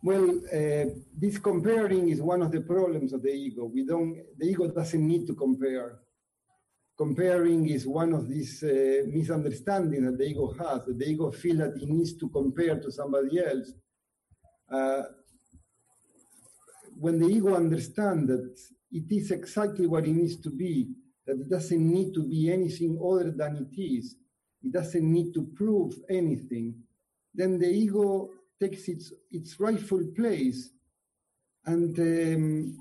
Well, 0.03 0.29
uh, 0.53 0.85
this 1.17 1.39
comparing 1.39 2.09
is 2.09 2.21
one 2.21 2.43
of 2.43 2.51
the 2.51 2.61
problems 2.61 3.13
of 3.13 3.23
the 3.23 3.33
ego. 3.33 3.65
We 3.65 3.83
don't, 3.83 4.15
the 4.37 4.45
ego 4.45 4.67
doesn't 4.67 5.05
need 5.05 5.25
to 5.27 5.33
compare. 5.33 5.99
Comparing 6.95 7.67
is 7.67 7.87
one 7.87 8.13
of 8.13 8.27
these 8.27 8.63
uh, 8.63 9.03
misunderstandings 9.07 10.05
that 10.05 10.17
the 10.17 10.25
ego 10.25 10.53
has. 10.53 10.85
That 10.85 10.99
the 10.99 11.09
ego 11.09 11.31
feels 11.31 11.57
that 11.57 11.81
it 11.81 11.89
needs 11.89 12.13
to 12.17 12.29
compare 12.29 12.79
to 12.79 12.91
somebody 12.91 13.39
else. 13.43 13.73
Uh, 14.69 15.03
when 16.99 17.19
the 17.19 17.27
ego 17.27 17.55
understands 17.55 18.27
that 18.27 18.59
it 18.91 19.11
is 19.11 19.31
exactly 19.31 19.85
what 19.85 20.05
it 20.05 20.13
needs 20.13 20.37
to 20.37 20.49
be, 20.49 20.89
that 21.25 21.37
it 21.39 21.49
doesn't 21.49 21.91
need 21.91 22.13
to 22.13 22.23
be 22.23 22.51
anything 22.51 22.99
other 23.03 23.31
than 23.31 23.57
it 23.57 23.81
is, 23.81 24.15
it 24.63 24.71
doesn't 24.71 25.11
need 25.11 25.33
to 25.33 25.43
prove 25.55 25.93
anything, 26.09 26.73
then 27.33 27.59
the 27.59 27.69
ego 27.69 28.29
takes 28.59 28.87
its 28.87 29.13
its 29.31 29.59
rightful 29.59 30.03
place, 30.15 30.69
and 31.65 31.97
um, 31.99 32.77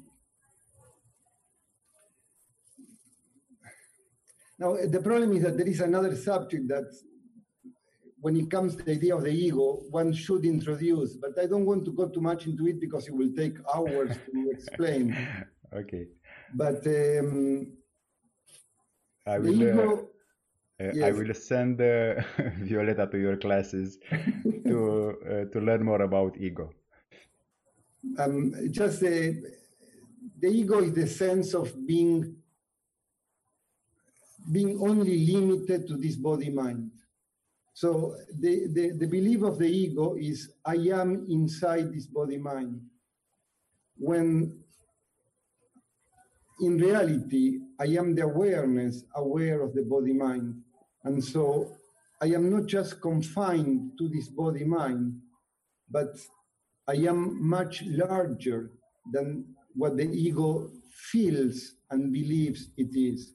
now 4.59 4.76
the 4.87 5.00
problem 5.02 5.37
is 5.37 5.43
that 5.43 5.59
there 5.59 5.69
is 5.69 5.81
another 5.81 6.16
subject 6.16 6.66
that, 6.69 6.90
when 8.26 8.37
it 8.37 8.50
comes 8.50 8.75
to 8.75 8.83
the 8.83 8.90
idea 8.90 9.14
of 9.14 9.23
the 9.23 9.30
ego, 9.30 9.66
one 9.88 10.12
should 10.12 10.45
introduce, 10.45 11.14
but 11.14 11.38
I 11.38 11.47
don't 11.47 11.64
want 11.64 11.85
to 11.85 11.92
go 11.92 12.09
too 12.09 12.21
much 12.21 12.49
into 12.49 12.66
it 12.66 12.80
because 12.80 13.06
it 13.06 13.14
will 13.14 13.33
take 13.37 13.56
hours 13.73 14.16
to 14.33 14.50
explain. 14.50 15.16
okay. 15.73 16.09
But 16.52 16.85
um, 16.88 17.68
I 19.25 19.38
will. 19.38 19.61
Uh, 19.62 19.66
ego, 19.68 20.09
uh, 20.80 20.85
I 20.85 20.90
yes. 20.92 21.16
will 21.16 21.35
send 21.35 21.80
uh, 21.80 21.85
Violeta 22.68 23.09
to 23.12 23.16
your 23.16 23.37
classes 23.37 23.99
to 24.68 24.76
uh, 25.30 25.45
to 25.52 25.61
learn 25.61 25.85
more 25.85 26.02
about 26.02 26.37
ego. 26.37 26.66
um, 28.18 28.52
just 28.73 28.99
the, 29.06 29.16
the 30.40 30.49
ego 30.49 30.80
is 30.80 30.92
the 30.95 31.06
sense 31.06 31.54
of 31.54 31.66
being 31.87 32.35
being 34.50 34.73
only 34.80 35.16
limited 35.33 35.87
to 35.87 35.97
this 35.97 36.16
body 36.16 36.50
mind 36.50 36.90
so 37.76 38.16
the, 38.40 38.54
the, 38.76 38.85
the 39.00 39.06
belief 39.06 39.42
of 39.42 39.59
the 39.59 39.71
ego 39.85 40.16
is 40.18 40.38
i 40.64 40.76
am 41.00 41.26
inside 41.28 41.92
this 41.92 42.06
body 42.06 42.38
mind 42.38 42.80
when 43.99 44.59
in 46.61 46.78
reality 46.78 47.59
i 47.80 47.88
am 48.00 48.14
the 48.14 48.23
awareness 48.23 49.04
aware 49.16 49.61
of 49.62 49.75
the 49.75 49.83
body 49.83 50.12
mind 50.12 50.54
and 51.04 51.23
so 51.23 51.45
i 52.23 52.26
am 52.26 52.49
not 52.50 52.66
just 52.66 53.00
confined 53.00 53.92
to 53.99 54.09
this 54.09 54.28
body 54.28 54.64
mind 54.64 55.12
but 55.90 56.16
I 56.88 56.95
am 56.95 57.49
much 57.49 57.83
larger 57.87 58.71
than 59.12 59.45
what 59.75 59.97
the 59.97 60.04
ego 60.04 60.71
feels 61.11 61.73
and 61.90 62.12
believes 62.12 62.68
it 62.76 62.97
is. 62.97 63.35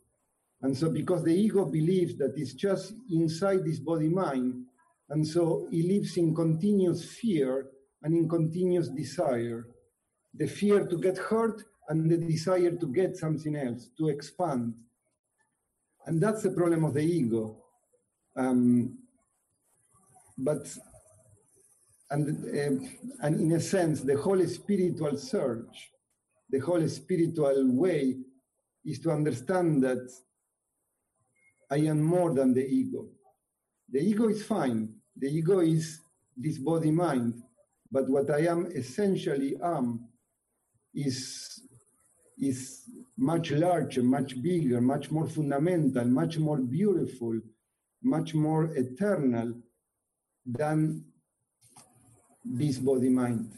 And 0.63 0.77
so, 0.77 0.89
because 0.89 1.23
the 1.23 1.33
ego 1.33 1.65
believes 1.65 2.17
that 2.17 2.33
it's 2.35 2.53
just 2.53 2.93
inside 3.09 3.65
this 3.65 3.79
body 3.79 4.09
mind, 4.09 4.65
and 5.09 5.27
so 5.27 5.67
it 5.71 5.85
lives 5.85 6.17
in 6.17 6.35
continuous 6.35 7.03
fear 7.03 7.67
and 8.03 8.15
in 8.15 8.29
continuous 8.29 8.89
desire 8.89 9.65
the 10.33 10.47
fear 10.47 10.85
to 10.87 10.97
get 10.97 11.17
hurt 11.17 11.63
and 11.89 12.09
the 12.09 12.17
desire 12.17 12.71
to 12.71 12.87
get 12.87 13.17
something 13.17 13.55
else, 13.55 13.89
to 13.97 14.07
expand. 14.07 14.73
And 16.05 16.21
that's 16.21 16.43
the 16.43 16.51
problem 16.51 16.85
of 16.85 16.93
the 16.93 17.01
ego. 17.01 17.57
Um, 18.35 18.97
but 20.37 20.65
and, 22.09 22.27
uh, 22.45 23.25
and 23.25 23.39
in 23.39 23.51
a 23.53 23.59
sense, 23.59 24.01
the 24.01 24.17
whole 24.17 24.45
spiritual 24.45 25.17
search, 25.17 25.91
the 26.49 26.59
whole 26.59 26.85
spiritual 26.87 27.71
way 27.73 28.17
is 28.85 28.99
to 28.99 29.11
understand 29.11 29.83
that 29.83 30.09
I 31.71 31.77
am 31.77 32.01
more 32.01 32.33
than 32.33 32.53
the 32.53 32.67
ego. 32.67 33.07
The 33.89 33.99
ego 33.99 34.27
is 34.27 34.43
fine. 34.43 34.93
The 35.15 35.27
ego 35.27 35.59
is 35.59 36.01
this 36.35 36.57
body 36.57 36.91
mind. 36.91 37.41
But 37.89 38.09
what 38.09 38.29
I 38.29 38.41
am 38.47 38.67
essentially 38.75 39.55
am 39.63 40.07
is, 40.93 41.61
is 42.37 42.83
much 43.17 43.51
larger, 43.51 44.03
much 44.03 44.41
bigger, 44.41 44.81
much 44.81 45.11
more 45.11 45.27
fundamental, 45.27 46.05
much 46.05 46.37
more 46.37 46.57
beautiful, 46.57 47.39
much 48.03 48.33
more 48.33 48.65
eternal 48.75 49.53
than 50.45 51.05
this 52.43 52.79
body 52.79 53.09
mind. 53.09 53.49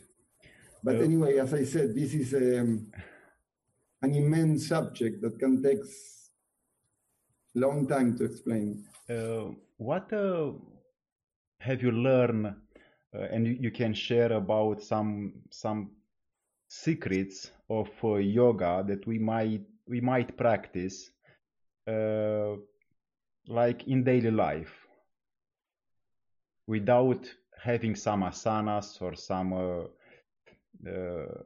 But 0.84 0.96
anyway, 0.96 1.40
as 1.40 1.54
I 1.54 1.64
said, 1.64 1.96
this 1.96 2.14
is 2.14 2.34
um, 2.34 2.92
an 4.02 4.14
immense 4.14 4.68
subject 4.68 5.22
that 5.22 5.40
can 5.40 5.64
take 5.64 5.80
long 7.56 7.88
time 7.88 8.18
to 8.18 8.26
explain. 8.26 8.84
Uh, 9.10 9.52
what 9.78 10.12
uh, 10.14 10.52
have 11.60 11.82
you 11.82 11.92
learned 11.92 12.48
uh, 12.48 13.28
and 13.32 13.48
you, 13.48 13.58
you, 13.60 13.72
can 13.72 13.94
share 13.94 14.34
about 14.34 14.82
some 14.82 15.34
some 15.50 15.92
secrets 16.68 17.52
of 17.70 17.90
yoga 18.04 18.84
that 18.88 19.06
we 19.06 19.20
might 19.20 19.62
we 19.88 20.02
might 20.02 20.38
practice 20.38 21.12
like 23.48 23.88
in 23.88 24.04
daily 24.04 24.32
life 24.32 24.74
without 26.68 27.30
having 27.62 27.96
some 27.96 28.24
asanas 28.24 29.02
or 29.02 29.16
some 29.16 29.54
uh, 29.54 30.90
uh, 30.90 31.44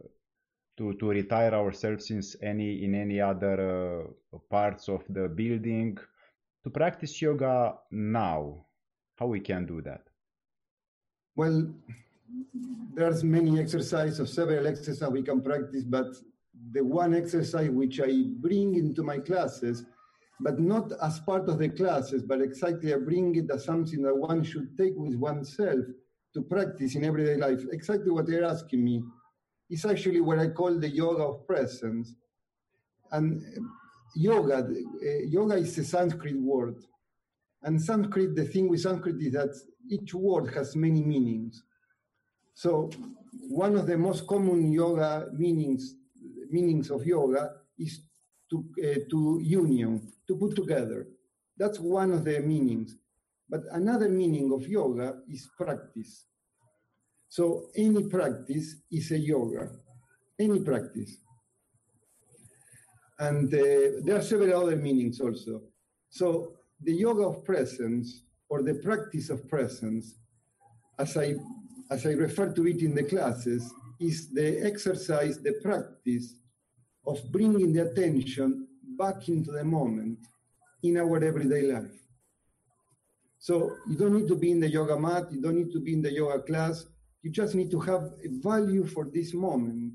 to 0.77 0.93
to 0.93 1.09
retire 1.09 1.53
ourselves 1.53 2.11
in 2.11 2.21
any 2.41 2.83
in 2.83 2.95
any 2.95 3.19
other 3.19 3.57
uh, 4.33 4.37
parts 4.49 4.89
of 4.89 5.03
the 5.09 5.27
building. 5.27 5.97
To 6.63 6.69
practice 6.69 7.21
yoga 7.21 7.77
now 7.91 8.65
how 9.17 9.27
we 9.27 9.39
can 9.39 9.65
do 9.65 9.81
that? 9.81 10.03
Well 11.35 11.73
there's 12.93 13.23
many 13.23 13.59
exercises 13.59 14.33
several 14.33 14.67
exercises 14.67 15.07
we 15.09 15.23
can 15.23 15.41
practice 15.41 15.83
but 15.83 16.07
the 16.71 16.83
one 16.83 17.13
exercise 17.13 17.69
which 17.69 18.01
i 18.01 18.11
bring 18.39 18.75
into 18.75 19.03
my 19.03 19.19
classes 19.19 19.85
but 20.41 20.59
not 20.59 20.91
as 21.01 21.19
part 21.19 21.47
of 21.47 21.59
the 21.59 21.69
classes 21.69 22.23
but 22.23 22.41
exactly 22.41 22.93
i 22.93 22.97
bring 22.97 23.35
it 23.35 23.49
as 23.51 23.63
something 23.63 24.01
that 24.01 24.17
one 24.17 24.43
should 24.43 24.75
take 24.77 24.95
with 24.97 25.15
oneself 25.15 25.85
to 26.37 26.41
practice 26.43 26.95
in 26.95 27.03
everyday 27.03 27.35
life. 27.35 27.61
Exactly 27.71 28.11
what 28.11 28.27
they're 28.27 28.43
asking 28.43 28.83
me 28.83 29.03
is 29.69 29.85
actually 29.85 30.21
what 30.21 30.39
I 30.39 30.47
call 30.47 30.79
the 30.79 30.89
yoga 30.89 31.23
of 31.23 31.47
presence. 31.47 32.13
And 33.11 33.41
yoga, 34.15 34.57
uh, 34.57 35.23
yoga 35.27 35.55
is 35.55 35.77
a 35.77 35.83
Sanskrit 35.83 36.39
word. 36.39 36.75
And 37.63 37.81
Sanskrit, 37.81 38.35
the 38.35 38.45
thing 38.45 38.69
with 38.69 38.81
Sanskrit 38.81 39.21
is 39.21 39.33
that 39.33 39.55
each 39.89 40.13
word 40.13 40.53
has 40.53 40.75
many 40.75 41.03
meanings. 41.03 41.63
So 42.53 42.89
one 43.49 43.75
of 43.75 43.87
the 43.87 43.97
most 43.97 44.27
common 44.27 44.71
yoga 44.71 45.27
meanings 45.33 45.95
meanings 46.49 46.89
of 46.89 47.05
yoga 47.05 47.51
is 47.77 48.01
to 48.49 48.65
uh, 48.83 48.99
to 49.09 49.39
union, 49.43 50.13
to 50.27 50.35
put 50.35 50.55
together. 50.55 51.07
That's 51.57 51.79
one 51.79 52.11
of 52.11 52.23
the 52.23 52.39
meanings. 52.39 52.95
But 53.49 53.61
another 53.71 54.09
meaning 54.09 54.51
of 54.53 54.67
yoga 54.67 55.17
is 55.29 55.49
practice. 55.57 56.25
So 57.29 57.67
any 57.75 58.03
practice 58.03 58.75
is 58.91 59.11
a 59.11 59.17
yoga, 59.17 59.69
any 60.39 60.59
practice. 60.59 61.17
And 63.19 63.53
uh, 63.53 64.01
there 64.03 64.17
are 64.17 64.21
several 64.21 64.61
other 64.61 64.75
meanings 64.75 65.19
also. 65.19 65.61
So 66.09 66.53
the 66.81 66.93
yoga 66.93 67.23
of 67.23 67.43
presence 67.43 68.23
or 68.49 68.61
the 68.63 68.75
practice 68.75 69.29
of 69.29 69.47
presence, 69.49 70.15
as 70.99 71.17
I, 71.17 71.35
as 71.91 72.05
I 72.05 72.11
refer 72.11 72.53
to 72.53 72.67
it 72.67 72.81
in 72.81 72.95
the 72.95 73.03
classes, 73.03 73.73
is 73.99 74.29
the 74.29 74.65
exercise, 74.65 75.39
the 75.39 75.53
practice 75.63 76.35
of 77.05 77.19
bringing 77.31 77.73
the 77.73 77.89
attention 77.91 78.67
back 78.97 79.27
into 79.27 79.51
the 79.51 79.63
moment 79.63 80.19
in 80.83 80.97
our 80.97 81.23
everyday 81.23 81.63
life. 81.63 81.97
So 83.39 83.77
you 83.87 83.97
don't 83.97 84.13
need 84.13 84.27
to 84.27 84.35
be 84.35 84.51
in 84.51 84.59
the 84.59 84.69
yoga 84.69 84.99
mat, 84.99 85.31
you 85.31 85.41
don't 85.41 85.55
need 85.55 85.71
to 85.71 85.79
be 85.79 85.93
in 85.93 86.01
the 86.01 86.11
yoga 86.11 86.41
class, 86.43 86.85
you 87.21 87.31
just 87.31 87.55
need 87.55 87.71
to 87.71 87.79
have 87.79 88.03
a 88.23 88.29
value 88.41 88.85
for 88.85 89.09
this 89.13 89.33
moment. 89.33 89.93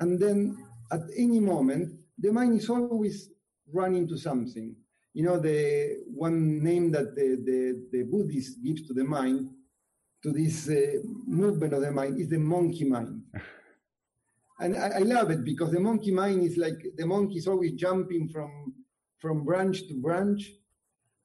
And 0.00 0.20
then 0.20 0.56
at 0.92 1.00
any 1.16 1.40
moment, 1.40 1.98
the 2.18 2.32
mind 2.32 2.58
is 2.60 2.68
always 2.68 3.30
running 3.72 4.06
to 4.08 4.16
something. 4.16 4.74
You 5.14 5.24
know, 5.24 5.38
the 5.38 6.04
one 6.06 6.62
name 6.62 6.92
that 6.92 7.14
the, 7.14 7.40
the, 7.44 7.86
the 7.90 8.02
Buddhist 8.04 8.62
gives 8.62 8.86
to 8.86 8.92
the 8.92 9.04
mind, 9.04 9.50
to 10.22 10.32
this 10.32 10.68
uh, 10.68 10.98
movement 11.26 11.72
of 11.72 11.80
the 11.80 11.90
mind, 11.90 12.20
is 12.20 12.28
the 12.28 12.38
monkey 12.38 12.84
mind. 12.84 13.22
and 14.60 14.76
I, 14.76 14.88
I, 14.88 14.98
love 14.98 15.30
it 15.30 15.44
because 15.44 15.72
the 15.72 15.80
monkey 15.80 16.12
mind 16.12 16.42
is 16.42 16.56
like 16.56 16.84
the 16.96 17.06
monkey 17.06 17.38
is 17.38 17.46
always 17.46 17.72
jumping 17.72 18.28
from, 18.28 18.74
from 19.18 19.44
branch 19.44 19.88
to 19.88 19.94
branch 19.94 20.50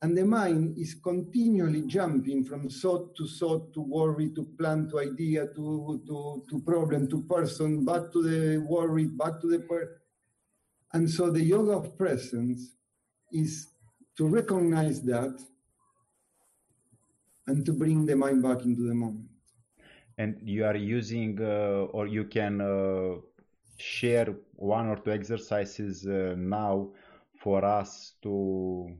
and 0.01 0.17
the 0.17 0.25
mind 0.25 0.77
is 0.79 0.95
continually 0.95 1.83
jumping 1.85 2.43
from 2.43 2.69
thought 2.69 3.15
to 3.15 3.27
thought, 3.27 3.71
to 3.73 3.81
worry, 3.81 4.31
to 4.31 4.43
plan, 4.57 4.89
to 4.89 4.99
idea, 4.99 5.45
to, 5.55 6.01
to, 6.07 6.43
to 6.49 6.59
problem, 6.61 7.07
to 7.07 7.21
person, 7.23 7.85
back 7.85 8.11
to 8.11 8.23
the 8.23 8.65
worry, 8.67 9.05
back 9.05 9.39
to 9.41 9.47
the 9.47 9.59
person. 9.59 9.95
And 10.93 11.09
so 11.09 11.29
the 11.29 11.43
yoga 11.43 11.73
of 11.73 11.97
presence 11.97 12.71
is 13.31 13.67
to 14.17 14.27
recognize 14.27 15.03
that 15.03 15.39
and 17.45 17.63
to 17.65 17.71
bring 17.71 18.05
the 18.05 18.15
mind 18.15 18.41
back 18.41 18.65
into 18.65 18.81
the 18.87 18.95
moment. 18.95 19.29
And 20.17 20.37
you 20.43 20.65
are 20.65 20.75
using, 20.75 21.39
uh, 21.39 21.87
or 21.91 22.07
you 22.07 22.25
can 22.25 22.59
uh, 22.59 23.21
share 23.77 24.33
one 24.55 24.87
or 24.87 24.97
two 24.97 25.11
exercises 25.11 26.07
uh, 26.07 26.33
now 26.37 26.89
for 27.39 27.63
us 27.63 28.13
to 28.23 28.95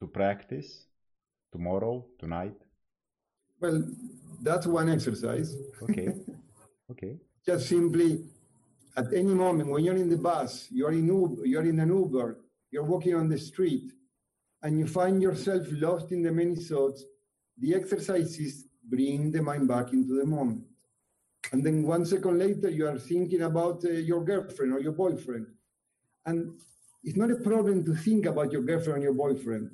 to 0.00 0.06
practice 0.06 0.86
tomorrow, 1.52 2.04
tonight? 2.18 2.56
Well, 3.60 3.84
that's 4.42 4.66
one 4.66 4.90
exercise. 4.90 5.56
Okay. 5.82 6.08
Okay. 6.90 7.16
Just 7.46 7.70
simply 7.70 8.26
at 8.94 9.06
any 9.14 9.34
moment 9.34 9.70
when 9.70 9.82
you're 9.84 9.96
in 9.96 10.10
the 10.10 10.18
bus, 10.18 10.68
you're 10.70 10.92
in 10.92 11.06
Uber, 11.06 11.46
you're 11.46 11.64
in 11.64 11.80
an 11.80 11.88
Uber, 11.88 12.38
you're 12.70 12.84
walking 12.84 13.14
on 13.14 13.28
the 13.28 13.38
street, 13.38 13.90
and 14.62 14.78
you 14.78 14.86
find 14.86 15.22
yourself 15.22 15.66
lost 15.70 16.12
in 16.12 16.22
the 16.22 16.30
many 16.30 16.56
thoughts, 16.56 17.04
the 17.58 17.74
exercise 17.74 18.38
is 18.38 18.66
bring 18.84 19.32
the 19.32 19.42
mind 19.42 19.66
back 19.66 19.94
into 19.94 20.18
the 20.18 20.26
moment. 20.26 20.62
And 21.52 21.64
then 21.64 21.82
one 21.82 22.04
second 22.04 22.38
later, 22.38 22.68
you 22.68 22.86
are 22.86 22.98
thinking 22.98 23.42
about 23.42 23.84
uh, 23.84 23.90
your 23.90 24.24
girlfriend 24.24 24.74
or 24.74 24.80
your 24.80 24.92
boyfriend. 24.92 25.46
And 26.26 26.58
it's 27.02 27.16
not 27.16 27.30
a 27.30 27.36
problem 27.36 27.84
to 27.84 27.94
think 27.94 28.26
about 28.26 28.52
your 28.52 28.62
girlfriend 28.62 29.00
or 29.00 29.04
your 29.04 29.14
boyfriend 29.14 29.70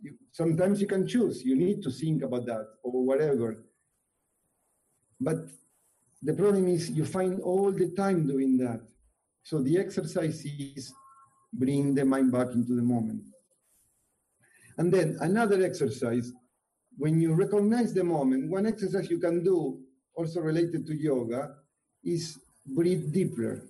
you, 0.00 0.14
sometimes 0.32 0.80
you 0.80 0.86
can 0.86 1.06
choose. 1.06 1.44
You 1.44 1.56
need 1.56 1.82
to 1.82 1.90
think 1.90 2.22
about 2.22 2.46
that 2.46 2.66
or 2.82 3.04
whatever. 3.04 3.64
But 5.20 5.48
the 6.22 6.34
problem 6.34 6.68
is 6.68 6.90
you 6.90 7.04
find 7.04 7.40
all 7.40 7.72
the 7.72 7.90
time 7.90 8.26
doing 8.26 8.56
that. 8.58 8.80
So 9.42 9.62
the 9.62 9.78
exercise 9.78 10.44
is 10.44 10.92
bring 11.52 11.94
the 11.94 12.04
mind 12.04 12.32
back 12.32 12.48
into 12.52 12.74
the 12.74 12.82
moment. 12.82 13.22
And 14.76 14.92
then 14.92 15.16
another 15.20 15.64
exercise, 15.64 16.32
when 16.96 17.20
you 17.20 17.34
recognize 17.34 17.92
the 17.94 18.04
moment, 18.04 18.50
one 18.50 18.66
exercise 18.66 19.10
you 19.10 19.18
can 19.18 19.42
do, 19.42 19.80
also 20.14 20.40
related 20.40 20.86
to 20.86 20.94
yoga, 20.94 21.54
is 22.04 22.38
breathe 22.66 23.12
deeper. 23.12 23.62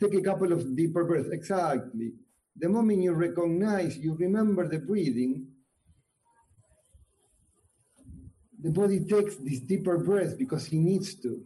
Take 0.00 0.14
a 0.14 0.20
couple 0.20 0.52
of 0.52 0.76
deeper 0.76 1.04
breaths. 1.04 1.30
Exactly 1.30 2.12
the 2.58 2.68
moment 2.68 3.02
you 3.02 3.12
recognize, 3.12 3.98
you 3.98 4.14
remember 4.14 4.68
the 4.68 4.78
breathing, 4.78 5.46
the 8.62 8.70
body 8.70 9.00
takes 9.04 9.36
this 9.36 9.60
deeper 9.60 9.98
breath 9.98 10.38
because 10.38 10.66
he 10.66 10.78
needs 10.78 11.14
to. 11.16 11.42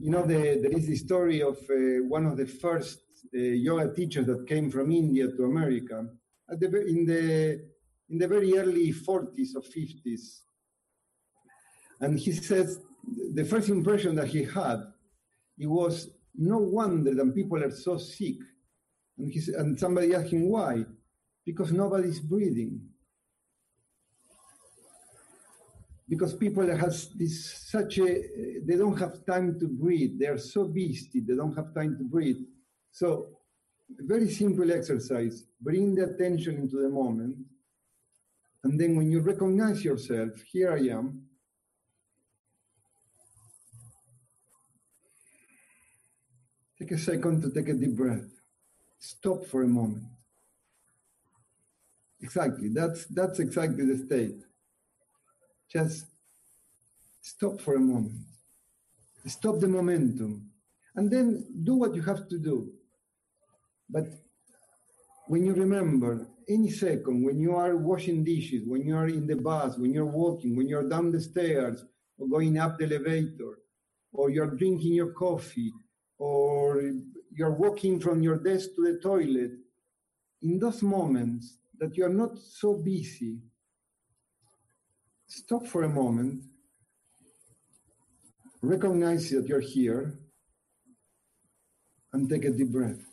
You 0.00 0.10
know, 0.10 0.26
the, 0.26 0.58
there 0.60 0.76
is 0.76 0.86
the 0.86 0.96
story 0.96 1.40
of 1.40 1.56
uh, 1.70 2.04
one 2.08 2.26
of 2.26 2.36
the 2.36 2.46
first 2.46 3.00
uh, 3.34 3.38
yoga 3.38 3.94
teachers 3.94 4.26
that 4.26 4.46
came 4.48 4.70
from 4.70 4.90
India 4.90 5.28
to 5.28 5.44
America 5.44 6.06
at 6.50 6.60
the, 6.60 6.86
in, 6.86 7.06
the, 7.06 7.64
in 8.10 8.18
the 8.18 8.28
very 8.28 8.58
early 8.58 8.92
40s 8.92 9.54
or 9.54 9.62
50s. 9.62 10.40
And 12.00 12.18
he 12.18 12.32
says 12.32 12.80
the 13.32 13.44
first 13.44 13.68
impression 13.68 14.16
that 14.16 14.28
he 14.28 14.42
had, 14.44 14.82
it 15.56 15.66
was 15.66 16.10
no 16.34 16.58
wonder 16.58 17.14
that 17.14 17.34
people 17.34 17.62
are 17.62 17.70
so 17.70 17.96
sick 17.96 18.36
and, 19.18 19.32
he, 19.32 19.40
and 19.56 19.78
somebody 19.78 20.14
asked 20.14 20.32
him 20.32 20.48
why. 20.48 20.84
Because 21.44 21.72
nobody's 21.72 22.20
breathing. 22.20 22.80
Because 26.08 26.34
people 26.34 26.66
has 26.76 27.08
this 27.14 27.68
such 27.70 27.98
a 27.98 28.22
they 28.64 28.76
don't 28.76 28.98
have 28.98 29.24
time 29.24 29.58
to 29.58 29.66
breathe. 29.68 30.18
They 30.18 30.26
are 30.26 30.38
so 30.38 30.64
busy 30.64 31.20
they 31.20 31.34
don't 31.34 31.54
have 31.54 31.74
time 31.74 31.96
to 31.98 32.04
breathe. 32.04 32.38
So 32.92 33.28
very 33.88 34.30
simple 34.30 34.70
exercise. 34.70 35.44
Bring 35.60 35.94
the 35.94 36.04
attention 36.04 36.56
into 36.56 36.76
the 36.76 36.88
moment. 36.88 37.36
And 38.64 38.80
then 38.80 38.96
when 38.96 39.10
you 39.10 39.20
recognize 39.20 39.84
yourself, 39.84 40.30
here 40.50 40.72
I 40.72 40.88
am, 40.88 41.22
take 46.78 46.92
a 46.92 46.98
second 46.98 47.42
to 47.42 47.50
take 47.50 47.68
a 47.68 47.74
deep 47.74 47.96
breath 47.96 48.43
stop 49.04 49.44
for 49.46 49.62
a 49.62 49.68
moment. 49.68 50.04
Exactly, 52.20 52.68
that's, 52.68 53.04
that's 53.06 53.38
exactly 53.38 53.84
the 53.84 53.98
state. 54.06 54.40
Just 55.70 56.06
stop 57.20 57.60
for 57.60 57.74
a 57.74 57.80
moment. 57.80 58.24
Stop 59.26 59.60
the 59.60 59.68
momentum. 59.68 60.50
And 60.96 61.10
then 61.10 61.44
do 61.64 61.74
what 61.74 61.94
you 61.94 62.02
have 62.02 62.28
to 62.28 62.38
do. 62.38 62.72
But 63.90 64.06
when 65.26 65.44
you 65.44 65.52
remember 65.52 66.26
any 66.48 66.70
second, 66.70 67.24
when 67.24 67.40
you 67.40 67.54
are 67.54 67.76
washing 67.76 68.24
dishes, 68.24 68.62
when 68.66 68.86
you 68.86 68.96
are 68.96 69.08
in 69.08 69.26
the 69.26 69.36
bus, 69.36 69.76
when 69.76 69.92
you're 69.92 70.14
walking, 70.22 70.56
when 70.56 70.68
you're 70.68 70.88
down 70.88 71.12
the 71.12 71.20
stairs, 71.20 71.84
or 72.16 72.28
going 72.28 72.58
up 72.58 72.78
the 72.78 72.84
elevator, 72.84 73.58
or 74.12 74.30
you're 74.30 74.54
drinking 74.56 74.94
your 74.94 75.12
coffee, 75.12 75.72
or 76.18 76.80
you're 77.34 77.52
walking 77.52 77.98
from 77.98 78.22
your 78.22 78.36
desk 78.36 78.70
to 78.76 78.92
the 78.92 78.98
toilet, 79.00 79.52
in 80.42 80.58
those 80.58 80.82
moments 80.82 81.58
that 81.78 81.96
you 81.96 82.04
are 82.04 82.16
not 82.22 82.38
so 82.38 82.74
busy, 82.74 83.38
stop 85.26 85.66
for 85.66 85.82
a 85.82 85.88
moment, 85.88 86.44
recognize 88.62 89.30
that 89.30 89.48
you're 89.48 89.60
here, 89.60 90.18
and 92.12 92.28
take 92.28 92.44
a 92.44 92.50
deep 92.50 92.70
breath. 92.70 93.04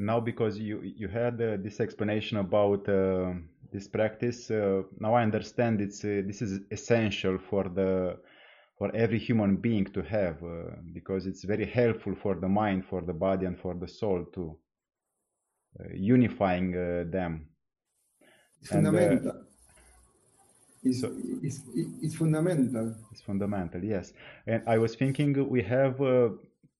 Now, 0.00 0.20
because 0.20 0.56
you 0.58 0.80
you 0.82 1.08
had 1.08 1.42
uh, 1.42 1.56
this 1.58 1.80
explanation 1.80 2.38
about 2.38 2.88
uh, 2.88 3.32
this 3.72 3.88
practice, 3.88 4.48
uh, 4.48 4.82
now 5.00 5.14
I 5.14 5.22
understand 5.24 5.80
it's 5.80 6.04
uh, 6.04 6.22
this 6.24 6.40
is 6.40 6.60
essential 6.70 7.36
for 7.36 7.64
the 7.64 8.20
for 8.78 8.94
every 8.94 9.18
human 9.18 9.56
being 9.56 9.84
to 9.84 10.02
have 10.02 10.42
uh, 10.42 10.70
because 10.92 11.26
it's 11.26 11.44
very 11.44 11.66
helpful 11.66 12.14
for 12.14 12.34
the 12.36 12.48
mind, 12.48 12.84
for 12.84 13.02
the 13.02 13.12
body, 13.12 13.46
and 13.46 13.58
for 13.58 13.74
the 13.74 13.88
soul 13.88 14.24
to 14.32 14.56
uh, 15.80 15.84
unifying 15.92 16.72
them. 17.10 17.48
It's 18.60 18.70
fundamental. 18.70 19.44
It's, 20.84 21.00
so, 21.00 21.12
it's, 21.42 21.60
it's 21.74 22.14
fundamental. 22.14 22.94
It's 23.10 23.20
fundamental, 23.20 23.82
yes. 23.82 24.12
And 24.46 24.62
I 24.66 24.78
was 24.78 24.94
thinking 24.94 25.48
we 25.48 25.62
have 25.62 26.00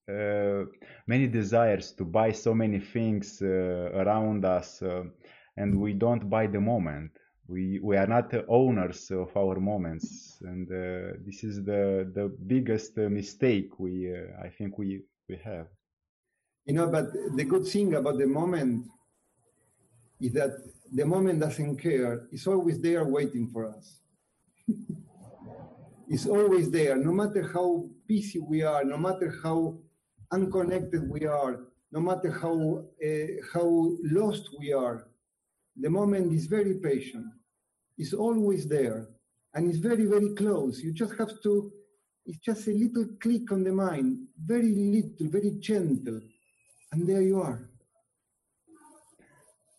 uh, 0.08 0.64
many 1.06 1.26
desires 1.26 1.92
to 1.92 2.04
buy 2.04 2.32
so 2.32 2.54
many 2.54 2.78
things 2.78 3.42
uh, 3.42 3.90
around 3.94 4.44
us 4.44 4.80
uh, 4.80 5.04
and 5.58 5.78
we 5.78 5.92
don't 5.92 6.30
buy 6.30 6.46
the 6.46 6.60
moment 6.60 7.10
we 7.48 7.80
we 7.80 7.96
are 7.96 8.06
not 8.06 8.32
owners 8.48 9.10
of 9.10 9.34
our 9.36 9.58
moments 9.58 10.38
and 10.42 10.70
uh, 10.70 11.16
this 11.26 11.42
is 11.42 11.64
the 11.64 12.08
the 12.14 12.28
biggest 12.46 12.96
mistake 12.96 13.70
we 13.78 14.12
uh, 14.14 14.46
i 14.46 14.48
think 14.48 14.78
we 14.78 15.02
we 15.28 15.36
have. 15.36 15.66
You 16.66 16.74
know 16.74 16.86
but 16.86 17.06
the 17.36 17.44
good 17.44 17.66
thing 17.66 17.94
about 17.94 18.18
the 18.18 18.26
moment 18.26 18.86
is 20.20 20.32
that 20.32 20.52
the 20.90 21.04
moment 21.04 21.40
doesn't 21.40 21.76
care. 21.76 22.28
It's 22.32 22.46
always 22.46 22.80
there 22.80 23.04
waiting 23.04 23.48
for 23.48 23.62
us. 23.76 23.86
It's 26.10 26.26
always 26.26 26.70
there 26.70 26.96
no 26.96 27.12
matter 27.12 27.42
how 27.54 27.84
busy 28.06 28.38
we 28.38 28.62
are 28.62 28.82
no 28.82 28.96
matter 28.96 29.28
how 29.42 29.58
unconnected 30.30 31.08
we 31.08 31.26
are, 31.26 31.60
no 31.90 32.00
matter 32.00 32.30
how, 32.30 32.84
uh, 33.04 33.26
how 33.52 33.96
lost 34.02 34.50
we 34.58 34.72
are, 34.72 35.08
the 35.76 35.90
moment 35.90 36.32
is 36.32 36.46
very 36.46 36.74
patient. 36.74 37.26
It's 37.98 38.14
always 38.14 38.66
there 38.68 39.08
and 39.54 39.68
it's 39.68 39.78
very, 39.78 40.06
very 40.06 40.34
close. 40.34 40.80
You 40.80 40.92
just 40.92 41.14
have 41.18 41.40
to, 41.42 41.72
it's 42.26 42.38
just 42.38 42.68
a 42.68 42.72
little 42.72 43.06
click 43.20 43.50
on 43.50 43.64
the 43.64 43.72
mind, 43.72 44.18
very 44.44 44.72
little, 44.74 45.28
very 45.28 45.52
gentle, 45.58 46.20
and 46.92 47.06
there 47.08 47.22
you 47.22 47.40
are. 47.40 47.68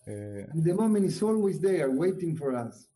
Uh, 0.07 0.47
the 0.55 0.73
moment 0.73 1.05
is 1.05 1.21
always 1.21 1.59
there, 1.59 1.91
waiting 1.91 2.35
for 2.35 2.55
us. 2.55 2.87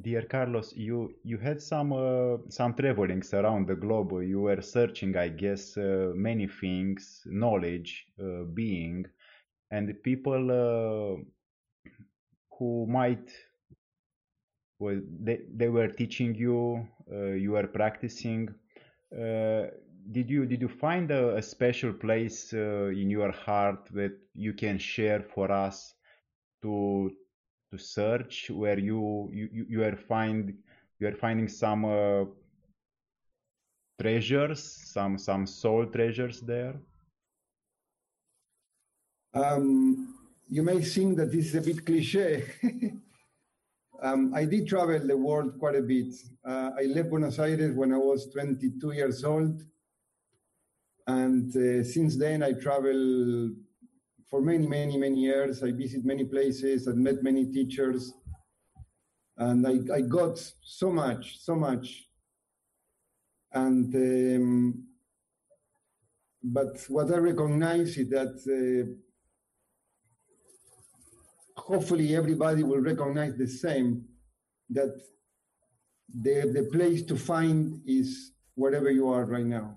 Dear 0.00 0.22
Carlos, 0.22 0.72
you 0.76 1.14
you 1.22 1.38
had 1.38 1.62
some 1.62 1.92
uh, 1.92 2.38
some 2.48 2.74
travelings 2.74 3.32
around 3.32 3.68
the 3.68 3.76
globe. 3.76 4.12
You 4.22 4.40
were 4.40 4.60
searching, 4.60 5.16
I 5.16 5.28
guess, 5.28 5.76
uh, 5.76 6.12
many 6.14 6.48
things, 6.48 7.22
knowledge, 7.26 8.06
uh, 8.20 8.44
being, 8.54 9.06
and 9.70 10.02
people 10.02 10.50
uh, 10.50 11.90
who 12.58 12.86
might 12.86 13.30
well 14.78 15.00
they 15.20 15.40
they 15.54 15.68
were 15.68 15.88
teaching 15.88 16.34
you, 16.34 16.86
uh, 17.12 17.32
you 17.32 17.52
were 17.52 17.66
practicing. 17.66 18.48
Uh, 19.12 19.66
did 20.12 20.28
you 20.28 20.46
did 20.46 20.60
you 20.60 20.68
find 20.68 21.10
a, 21.10 21.36
a 21.36 21.42
special 21.42 21.92
place 21.92 22.52
in 22.52 23.08
your 23.10 23.32
heart 23.32 23.88
that 23.92 24.12
you 24.34 24.52
can 24.52 24.78
share 24.78 25.22
for 25.22 25.50
us 25.50 25.94
to 26.62 27.10
to 27.70 27.78
search 27.78 28.50
where 28.50 28.78
you 28.78 29.30
you, 29.32 29.66
you 29.68 29.82
are 29.82 29.96
find 29.96 30.54
you 31.00 31.08
are 31.08 31.16
finding 31.16 31.48
some 31.48 31.84
uh, 31.84 32.24
treasures 34.00 34.62
some 34.62 35.18
some 35.18 35.46
soul 35.46 35.86
treasures 35.86 36.40
there 36.40 36.74
um, 39.34 40.14
you 40.48 40.62
may 40.62 40.80
think 40.80 41.16
that 41.16 41.32
this 41.32 41.46
is 41.46 41.54
a 41.54 41.60
bit 41.60 41.84
cliche 41.84 42.44
um, 44.02 44.32
i 44.34 44.44
did 44.44 44.66
travel 44.66 44.98
the 44.98 45.16
world 45.16 45.58
quite 45.58 45.76
a 45.76 45.82
bit 45.82 46.14
uh, 46.46 46.70
i 46.78 46.84
left 46.84 47.10
buenos 47.10 47.38
aires 47.38 47.74
when 47.74 47.92
i 47.92 47.98
was 47.98 48.30
22 48.32 48.92
years 48.92 49.24
old 49.24 49.62
and 51.06 51.56
uh, 51.56 51.82
since 51.84 52.16
then 52.16 52.42
i 52.42 52.52
travel 52.52 53.50
for 54.34 54.40
many, 54.40 54.66
many, 54.66 54.96
many 54.96 55.20
years. 55.20 55.62
I 55.62 55.70
visited 55.70 56.04
many 56.04 56.24
places 56.24 56.88
and 56.88 56.98
met 56.98 57.22
many 57.22 57.46
teachers. 57.52 58.14
And 59.36 59.64
I, 59.64 59.94
I 59.94 60.00
got 60.00 60.40
so 60.60 60.90
much, 60.90 61.38
so 61.38 61.54
much. 61.54 62.08
And 63.52 63.94
um, 63.94 64.84
but 66.42 66.84
what 66.88 67.12
I 67.12 67.18
recognize 67.18 67.96
is 67.96 68.08
that 68.10 68.34
uh, 68.58 68.90
hopefully 71.64 72.14
everybody 72.14 72.62
will 72.62 72.80
recognize 72.80 73.34
the 73.36 73.48
same 73.48 74.04
that 74.68 74.94
the, 76.22 76.52
the 76.52 76.68
place 76.70 77.02
to 77.02 77.16
find 77.16 77.80
is 77.86 78.32
wherever 78.54 78.90
you 78.90 79.08
are 79.08 79.24
right 79.24 79.46
now. 79.46 79.76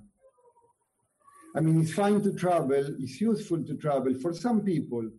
I 1.56 1.62
mean, 1.62 1.82
it's 1.82 1.93
fine 1.93 2.21
to 2.21 2.34
travel, 2.34 2.95
it's 3.00 3.21
useful 3.21 3.63
to 3.63 3.76
travel 3.78 4.13
for 4.21 4.34
some 4.34 4.62
people, 4.62 5.10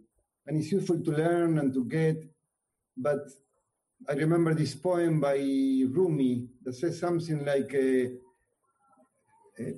and 0.47 0.59
it's 0.59 0.71
useful 0.71 1.03
to 1.03 1.11
learn 1.11 1.59
and 1.59 1.73
to 1.73 1.85
get. 1.87 2.17
But 2.97 3.21
I 4.09 4.13
remember 4.13 4.55
this 4.55 4.75
poem 4.75 5.21
by 5.21 5.37
Rumi 5.37 6.49
that 6.65 6.75
says 6.75 7.01
something 7.01 7.45
like, 7.47 7.75
uh, 7.75 8.09
uh, 9.61 9.73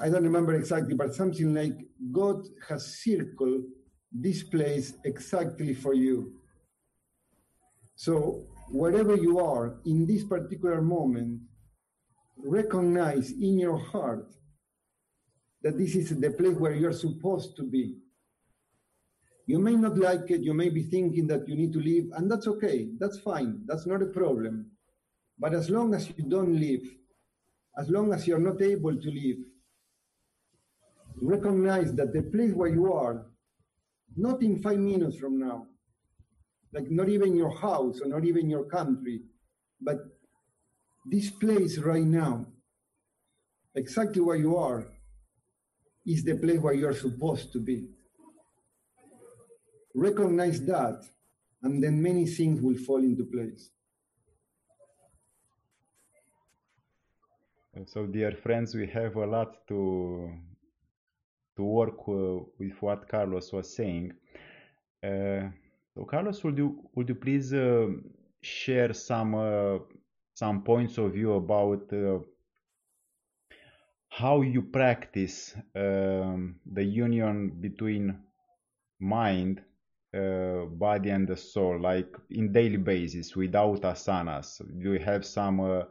I 0.00 0.08
don't 0.08 0.24
remember 0.24 0.54
exactly, 0.54 0.94
but 0.94 1.14
something 1.14 1.54
like, 1.54 1.76
God 2.10 2.42
has 2.68 3.02
circled 3.04 3.64
this 4.22 4.42
place 4.42 4.94
exactly 5.04 5.74
for 5.74 5.94
you. 5.94 6.32
So, 7.94 8.42
wherever 8.70 9.16
you 9.16 9.38
are 9.38 9.78
in 9.84 10.06
this 10.06 10.24
particular 10.24 10.82
moment, 10.82 11.40
recognize 12.36 13.30
in 13.30 13.58
your 13.58 13.78
heart 13.78 14.26
that 15.62 15.78
this 15.78 15.96
is 15.96 16.10
the 16.10 16.30
place 16.30 16.56
where 16.56 16.74
you're 16.74 16.92
supposed 16.92 17.56
to 17.56 17.62
be. 17.62 17.96
You 19.46 19.58
may 19.58 19.76
not 19.76 19.96
like 19.96 20.30
it, 20.30 20.42
you 20.42 20.54
may 20.54 20.68
be 20.68 20.82
thinking 20.82 21.26
that 21.28 21.48
you 21.48 21.54
need 21.54 21.72
to 21.72 21.80
leave, 21.80 22.10
and 22.16 22.30
that's 22.30 22.48
okay, 22.48 22.88
that's 22.98 23.18
fine, 23.20 23.60
that's 23.66 23.86
not 23.86 24.02
a 24.02 24.06
problem. 24.06 24.70
But 25.38 25.54
as 25.54 25.70
long 25.70 25.94
as 25.94 26.08
you 26.16 26.24
don't 26.28 26.58
leave, 26.58 26.96
as 27.78 27.88
long 27.88 28.12
as 28.12 28.26
you're 28.26 28.38
not 28.38 28.60
able 28.60 28.96
to 28.96 29.08
leave, 29.08 29.44
recognize 31.20 31.94
that 31.94 32.12
the 32.12 32.22
place 32.22 32.52
where 32.52 32.68
you 32.68 32.92
are, 32.92 33.26
not 34.16 34.42
in 34.42 34.62
five 34.62 34.78
minutes 34.78 35.18
from 35.18 35.38
now, 35.38 35.66
like 36.72 36.90
not 36.90 37.08
even 37.08 37.36
your 37.36 37.56
house 37.56 38.00
or 38.00 38.08
not 38.08 38.24
even 38.24 38.48
your 38.48 38.64
country, 38.64 39.20
but 39.80 39.98
this 41.04 41.30
place 41.30 41.78
right 41.78 42.04
now, 42.04 42.46
exactly 43.74 44.20
where 44.20 44.36
you 44.36 44.56
are, 44.56 44.88
is 46.04 46.24
the 46.24 46.36
place 46.36 46.58
where 46.58 46.74
you're 46.74 46.94
supposed 46.94 47.52
to 47.52 47.60
be. 47.60 47.88
Recognize 49.94 50.64
that, 50.66 51.02
and 51.62 51.82
then 51.82 52.02
many 52.02 52.26
things 52.26 52.60
will 52.60 52.76
fall 52.76 52.98
into 52.98 53.24
place. 53.24 53.70
And 57.74 57.88
so, 57.88 58.06
dear 58.06 58.32
friends, 58.32 58.74
we 58.74 58.86
have 58.86 59.16
a 59.16 59.26
lot 59.26 59.66
to 59.68 60.32
to 61.56 61.64
work 61.64 62.06
with 62.06 62.74
what 62.80 63.08
Carlos 63.08 63.52
was 63.52 63.74
saying. 63.74 64.12
So, 65.02 66.04
Carlos, 66.04 66.44
would 66.44 66.58
you 66.58 66.88
would 66.94 67.08
you 67.08 67.14
please 67.14 67.54
share 68.42 68.92
some 68.92 69.34
some 70.34 70.62
points 70.62 70.98
of 70.98 71.14
view 71.14 71.32
about 71.32 71.90
uh, 71.92 72.18
how 74.10 74.42
you 74.42 74.62
practice 74.62 75.54
um, 75.74 76.56
the 76.72 76.84
union 76.84 77.50
between 77.60 78.18
mind, 79.00 79.62
uh, 80.14 80.66
body, 80.66 81.10
and 81.10 81.26
the 81.26 81.36
soul, 81.36 81.80
like 81.80 82.14
in 82.30 82.52
daily 82.52 82.76
basis 82.76 83.34
without 83.34 83.80
asanas? 83.82 84.60
Do 84.82 84.92
you 84.92 84.98
have 85.00 85.24
some, 85.24 85.60
uh, 85.60 85.82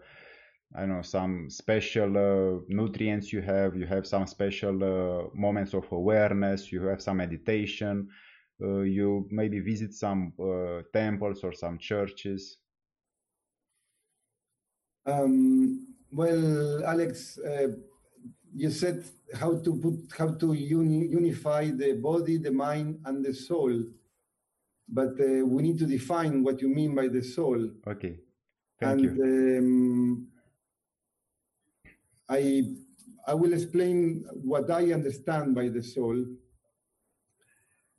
I 0.76 0.82
don't 0.82 0.90
know 0.90 1.02
some 1.02 1.50
special 1.50 2.18
uh, 2.18 2.60
nutrients 2.68 3.32
you 3.32 3.42
have. 3.42 3.76
You 3.76 3.86
have 3.86 4.06
some 4.06 4.28
special 4.28 4.84
uh, 4.84 5.28
moments 5.34 5.74
of 5.74 5.90
awareness. 5.92 6.72
You 6.72 6.84
have 6.88 7.02
some 7.02 7.18
meditation. 7.18 8.10
Uh, 8.62 8.82
you 8.82 9.28
maybe 9.32 9.60
visit 9.60 9.94
some 9.94 10.34
uh, 10.40 10.82
temples 10.94 11.44
or 11.44 11.54
some 11.54 11.78
churches. 11.78 12.58
Um, 15.06 15.88
well, 16.12 16.84
Alex, 16.86 17.38
uh, 17.38 17.68
you 18.54 18.70
said 18.70 19.06
how 19.34 19.58
to 19.60 19.76
put 19.76 20.18
how 20.18 20.34
to 20.34 20.54
uni, 20.54 21.08
unify 21.08 21.72
the 21.72 21.94
body, 21.94 22.38
the 22.38 22.52
mind, 22.52 23.00
and 23.06 23.24
the 23.24 23.34
soul, 23.34 23.84
but 24.88 25.14
uh, 25.20 25.46
we 25.46 25.64
need 25.64 25.80
to 25.80 25.86
define 25.86 26.44
what 26.44 26.62
you 26.62 26.70
mean 26.70 26.96
by 26.96 27.08
the 27.08 27.22
soul. 27.22 27.70
Okay, 27.88 28.20
thank 28.80 29.02
and 29.02 29.18
you. 29.18 29.24
um, 29.24 30.28
I 32.30 32.64
I 33.28 33.34
will 33.34 33.54
explain 33.54 34.26
what 34.34 34.70
I 34.70 34.94
understand 34.94 35.56
by 35.56 35.70
the 35.70 35.82
soul. 35.82 36.24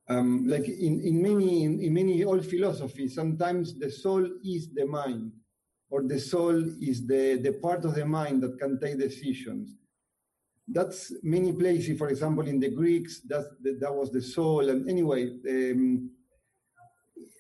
Um, 0.09 0.47
like 0.47 0.69
in, 0.69 1.01
in 1.01 1.21
many 1.21 1.65
in, 1.65 1.81
in 1.81 1.93
many 1.93 2.23
old 2.25 2.47
philosophies, 2.47 3.15
sometimes 3.15 3.77
the 3.79 3.91
soul 3.91 4.25
is 4.45 4.73
the 4.73 4.87
mind, 4.87 5.33
or 5.91 6.05
the 6.05 6.21
soul 6.21 6.63
is 6.81 7.07
the, 7.07 7.41
the 7.43 7.55
part 7.55 7.85
of 7.85 7.97
the 7.97 8.07
mind 8.07 8.43
that 8.43 8.59
can 8.59 8.79
take 8.79 8.99
decisions. 8.99 9.75
That's 10.69 11.13
many 11.23 11.53
places. 11.53 11.99
For 11.99 12.09
example, 12.09 12.47
in 12.47 12.61
the 12.61 12.71
Greeks, 12.71 13.21
that 13.29 13.47
that, 13.81 13.95
was 13.95 14.11
the 14.13 14.23
soul. 14.23 14.69
And 14.69 14.89
anyway, 14.89 15.31
um, 15.49 16.11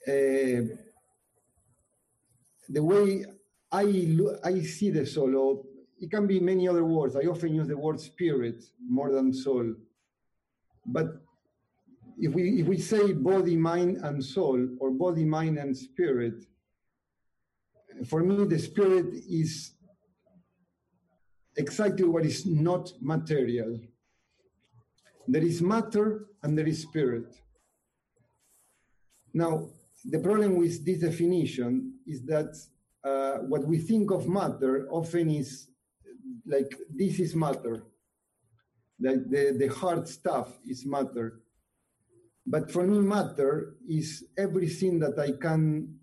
uh, 0.08 0.74
the 2.68 2.82
way 2.82 3.24
I 3.70 4.16
I 4.44 4.60
see 4.60 4.90
the 4.90 5.06
soul, 5.06 5.64
it 5.98 6.10
can 6.10 6.26
be 6.26 6.40
many 6.40 6.68
other 6.68 6.84
words. 6.84 7.16
I 7.16 7.22
often 7.22 7.54
use 7.54 7.68
the 7.68 7.76
word 7.76 8.00
spirit 8.00 8.62
more 8.86 9.12
than 9.12 9.32
soul. 9.32 9.74
But 10.84 11.06
if 12.18 12.32
we 12.32 12.60
if 12.60 12.66
we 12.66 12.78
say 12.78 13.12
body, 13.12 13.56
mind, 13.56 13.98
and 14.02 14.24
soul, 14.24 14.68
or 14.78 14.90
body, 14.90 15.24
mind, 15.24 15.58
and 15.58 15.76
spirit, 15.76 16.44
for 18.06 18.22
me 18.22 18.44
the 18.44 18.58
spirit 18.58 19.06
is 19.28 19.72
exactly 21.56 22.04
what 22.04 22.24
is 22.24 22.46
not 22.46 22.92
material. 23.00 23.80
There 25.28 25.42
is 25.42 25.60
matter 25.60 26.26
and 26.42 26.56
there 26.56 26.66
is 26.66 26.82
spirit. 26.82 27.34
Now, 29.34 29.68
the 30.04 30.20
problem 30.20 30.56
with 30.56 30.84
this 30.84 31.00
definition 31.00 31.94
is 32.06 32.22
that 32.26 32.54
uh, 33.02 33.38
what 33.38 33.64
we 33.66 33.78
think 33.78 34.10
of 34.10 34.28
matter 34.28 34.88
often 34.90 35.30
is 35.30 35.68
like 36.46 36.72
this 36.94 37.18
is 37.18 37.34
matter, 37.34 37.84
like 39.00 39.28
the, 39.28 39.56
the 39.58 39.68
hard 39.68 40.08
stuff 40.08 40.58
is 40.66 40.86
matter. 40.86 41.40
But 42.46 42.70
for 42.70 42.86
me, 42.86 43.00
matter 43.00 43.76
is 43.88 44.24
everything 44.38 45.00
that 45.00 45.18
I 45.18 45.32
can 45.32 45.98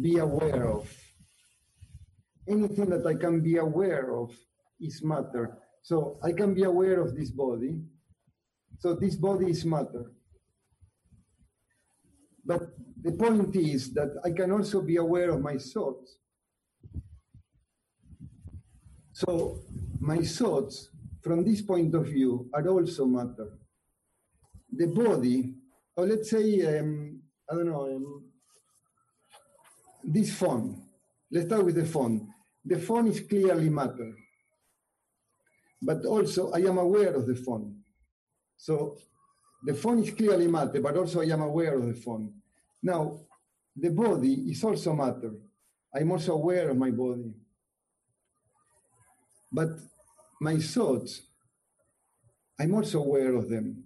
be 0.00 0.18
aware 0.18 0.68
of. 0.68 0.92
Anything 2.48 2.90
that 2.90 3.06
I 3.06 3.14
can 3.14 3.40
be 3.40 3.56
aware 3.58 4.16
of 4.16 4.34
is 4.80 5.02
matter. 5.04 5.58
So 5.82 6.18
I 6.22 6.32
can 6.32 6.52
be 6.54 6.64
aware 6.64 7.00
of 7.00 7.16
this 7.16 7.30
body. 7.30 7.80
So 8.80 8.94
this 8.94 9.14
body 9.14 9.50
is 9.50 9.64
matter. 9.64 10.10
But 12.44 12.62
the 13.02 13.12
point 13.12 13.54
is 13.54 13.92
that 13.94 14.20
I 14.24 14.30
can 14.30 14.50
also 14.50 14.82
be 14.82 14.96
aware 14.96 15.30
of 15.30 15.40
my 15.40 15.56
thoughts. 15.56 16.16
So 19.20 19.58
my 20.00 20.22
thoughts, 20.22 20.88
from 21.20 21.44
this 21.44 21.60
point 21.60 21.94
of 21.94 22.06
view, 22.06 22.48
are 22.54 22.66
also 22.68 23.04
matter. 23.04 23.58
The 24.72 24.86
body, 24.86 25.56
or 25.94 26.06
let's 26.06 26.30
say, 26.30 26.78
um, 26.78 27.20
I 27.50 27.54
don't 27.54 27.66
know, 27.66 27.84
um, 27.96 28.24
this 30.02 30.32
phone. 30.32 30.82
Let's 31.30 31.48
start 31.48 31.66
with 31.66 31.74
the 31.74 31.84
phone. 31.84 32.28
The 32.64 32.78
phone 32.78 33.08
is 33.08 33.20
clearly 33.20 33.68
matter. 33.68 34.10
But 35.82 36.06
also, 36.06 36.52
I 36.52 36.60
am 36.60 36.78
aware 36.78 37.12
of 37.12 37.26
the 37.26 37.34
phone. 37.34 37.76
So 38.56 38.96
the 39.66 39.74
phone 39.74 40.02
is 40.02 40.12
clearly 40.12 40.46
matter, 40.46 40.80
but 40.80 40.96
also 40.96 41.20
I 41.20 41.26
am 41.26 41.42
aware 41.42 41.74
of 41.74 41.86
the 41.86 42.00
phone. 42.00 42.32
Now, 42.82 43.20
the 43.76 43.90
body 43.90 44.50
is 44.50 44.64
also 44.64 44.94
matter. 44.94 45.32
I'm 45.94 46.10
also 46.10 46.32
aware 46.32 46.70
of 46.70 46.78
my 46.78 46.90
body. 46.90 47.34
But 49.52 49.68
my 50.40 50.58
thoughts, 50.58 51.22
I'm 52.58 52.74
also 52.74 53.02
aware 53.02 53.34
of 53.34 53.48
them. 53.48 53.84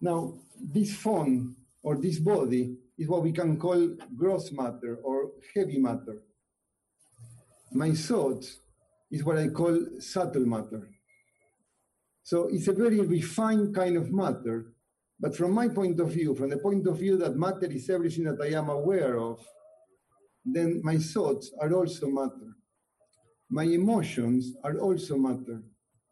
Now, 0.00 0.34
this 0.60 0.94
phone 0.96 1.56
or 1.82 1.96
this 1.96 2.18
body 2.18 2.76
is 2.98 3.08
what 3.08 3.22
we 3.22 3.32
can 3.32 3.58
call 3.58 3.96
gross 4.16 4.52
matter 4.52 4.98
or 5.02 5.30
heavy 5.54 5.78
matter. 5.78 6.22
My 7.72 7.92
thoughts 7.92 8.58
is 9.10 9.24
what 9.24 9.38
I 9.38 9.48
call 9.48 9.78
subtle 9.98 10.46
matter. 10.46 10.88
So 12.22 12.48
it's 12.48 12.68
a 12.68 12.72
very 12.72 13.00
refined 13.00 13.74
kind 13.74 13.96
of 13.96 14.12
matter. 14.12 14.72
But 15.18 15.36
from 15.36 15.52
my 15.52 15.68
point 15.68 16.00
of 16.00 16.12
view, 16.12 16.34
from 16.34 16.50
the 16.50 16.58
point 16.58 16.86
of 16.86 16.98
view 16.98 17.16
that 17.18 17.36
matter 17.36 17.66
is 17.66 17.88
everything 17.88 18.24
that 18.24 18.40
I 18.42 18.58
am 18.58 18.68
aware 18.68 19.18
of, 19.18 19.40
then 20.44 20.80
my 20.84 20.98
thoughts 20.98 21.50
are 21.60 21.72
also 21.72 22.08
matter. 22.08 22.50
My 23.48 23.64
emotions 23.64 24.54
are 24.64 24.78
also 24.78 25.16
matter 25.16 25.62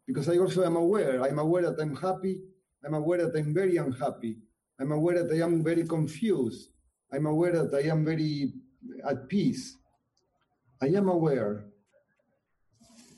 because 0.07 0.29
I 0.29 0.37
also 0.37 0.63
am 0.63 0.75
aware. 0.75 1.21
I'm 1.23 1.39
aware 1.39 1.63
that 1.63 1.81
I'm 1.81 1.95
happy. 1.95 2.41
I'm 2.85 2.93
aware 2.93 3.25
that 3.25 3.37
I'm 3.37 3.53
very 3.53 3.77
unhappy. 3.77 4.37
I'm 4.79 4.91
aware 4.91 5.23
that 5.23 5.33
I 5.33 5.43
am 5.43 5.63
very 5.63 5.85
confused. 5.85 6.69
I'm 7.11 7.25
aware 7.25 7.51
that 7.51 7.73
I 7.73 7.89
am 7.89 8.05
very 8.05 8.53
at 9.07 9.27
peace. 9.27 9.77
I 10.81 10.87
am 10.87 11.09
aware. 11.09 11.65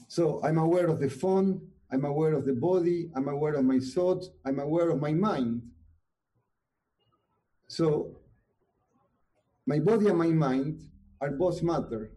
So 0.08 0.42
I'm 0.44 0.58
aware 0.58 0.88
of 0.88 1.00
the 1.00 1.10
phone. 1.10 1.62
I'm 1.92 2.06
aware 2.06 2.34
of 2.34 2.46
the 2.46 2.54
body. 2.54 3.10
I'm 3.16 3.28
aware 3.28 3.56
of 3.56 3.66
my 3.66 3.80
thoughts. 3.80 4.30
I'm 4.46 4.60
aware 4.60 4.90
of 4.90 5.02
my 5.02 5.12
mind. 5.12 5.62
So 7.68 8.18
my 9.66 9.80
body 9.80 10.08
and 10.08 10.18
my 10.18 10.28
mind 10.28 10.82
are 11.20 11.32
both 11.32 11.62
matter. 11.62 12.12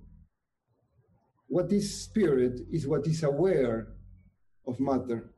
What 1.51 1.73
is 1.73 2.05
spirit 2.05 2.61
is 2.71 2.87
what 2.87 3.09
is 3.09 3.25
aware 3.25 3.89
of 4.69 4.79
matter. 4.79 5.33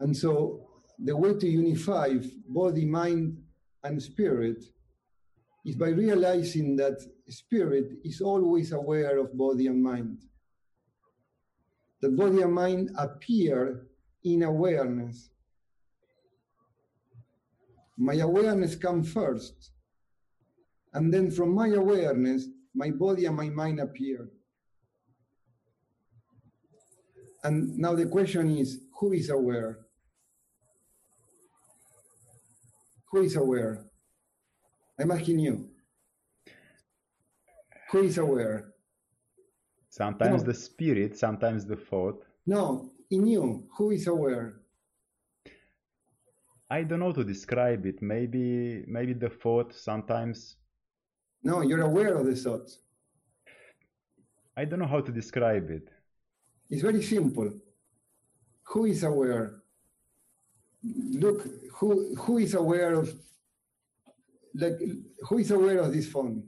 And 0.00 0.16
so 0.16 0.70
the 0.98 1.14
way 1.14 1.34
to 1.34 1.46
unify 1.46 2.14
body, 2.48 2.86
mind, 2.86 3.42
and 3.84 4.02
spirit 4.02 4.64
is 5.66 5.76
by 5.76 5.88
realizing 5.88 6.76
that 6.76 6.98
spirit 7.28 7.98
is 8.02 8.22
always 8.22 8.72
aware 8.72 9.18
of 9.18 9.36
body 9.36 9.66
and 9.66 9.82
mind. 9.82 10.22
That 12.00 12.16
body 12.16 12.40
and 12.40 12.54
mind 12.54 12.90
appear 12.96 13.86
in 14.24 14.44
awareness. 14.44 15.28
My 17.98 18.14
awareness 18.14 18.76
comes 18.76 19.12
first. 19.12 19.71
And 20.94 21.12
then 21.12 21.30
from 21.30 21.54
my 21.54 21.68
awareness, 21.68 22.46
my 22.74 22.90
body 22.90 23.26
and 23.26 23.36
my 23.36 23.48
mind 23.48 23.80
appear. 23.80 24.28
And 27.44 27.76
now 27.78 27.94
the 27.94 28.06
question 28.06 28.56
is 28.56 28.84
who 28.98 29.12
is 29.12 29.30
aware? 29.30 29.78
Who 33.10 33.22
is 33.22 33.36
aware? 33.36 33.84
I'm 34.98 35.10
asking 35.10 35.40
you. 35.40 35.68
Who 37.90 37.98
is 38.02 38.16
aware? 38.18 38.72
Sometimes 39.90 40.42
No. 40.42 40.46
the 40.46 40.54
spirit, 40.54 41.18
sometimes 41.18 41.66
the 41.66 41.76
thought. 41.76 42.24
No, 42.46 42.92
in 43.10 43.26
you, 43.26 43.68
who 43.76 43.90
is 43.90 44.06
aware? 44.06 44.60
I 46.70 46.84
don't 46.84 47.00
know 47.00 47.12
to 47.12 47.22
describe 47.24 47.84
it. 47.84 48.00
Maybe 48.00 48.84
maybe 48.86 49.12
the 49.12 49.28
thought 49.28 49.74
sometimes 49.74 50.56
No, 51.42 51.60
you're 51.62 51.82
aware 51.82 52.14
of 52.16 52.26
the 52.26 52.36
thoughts. 52.36 52.78
I 54.56 54.64
don't 54.64 54.78
know 54.78 54.86
how 54.86 55.00
to 55.00 55.12
describe 55.12 55.70
it. 55.70 55.88
It's 56.70 56.82
very 56.82 57.02
simple. 57.02 57.50
Who 58.64 58.84
is 58.86 59.02
aware? 59.02 59.62
Look, 60.84 61.46
who 61.76 62.14
who 62.16 62.38
is 62.38 62.54
aware 62.54 62.94
of 62.94 63.12
like 64.54 64.78
who 65.28 65.38
is 65.38 65.50
aware 65.50 65.78
of 65.78 65.92
this 65.92 66.08
phone? 66.08 66.42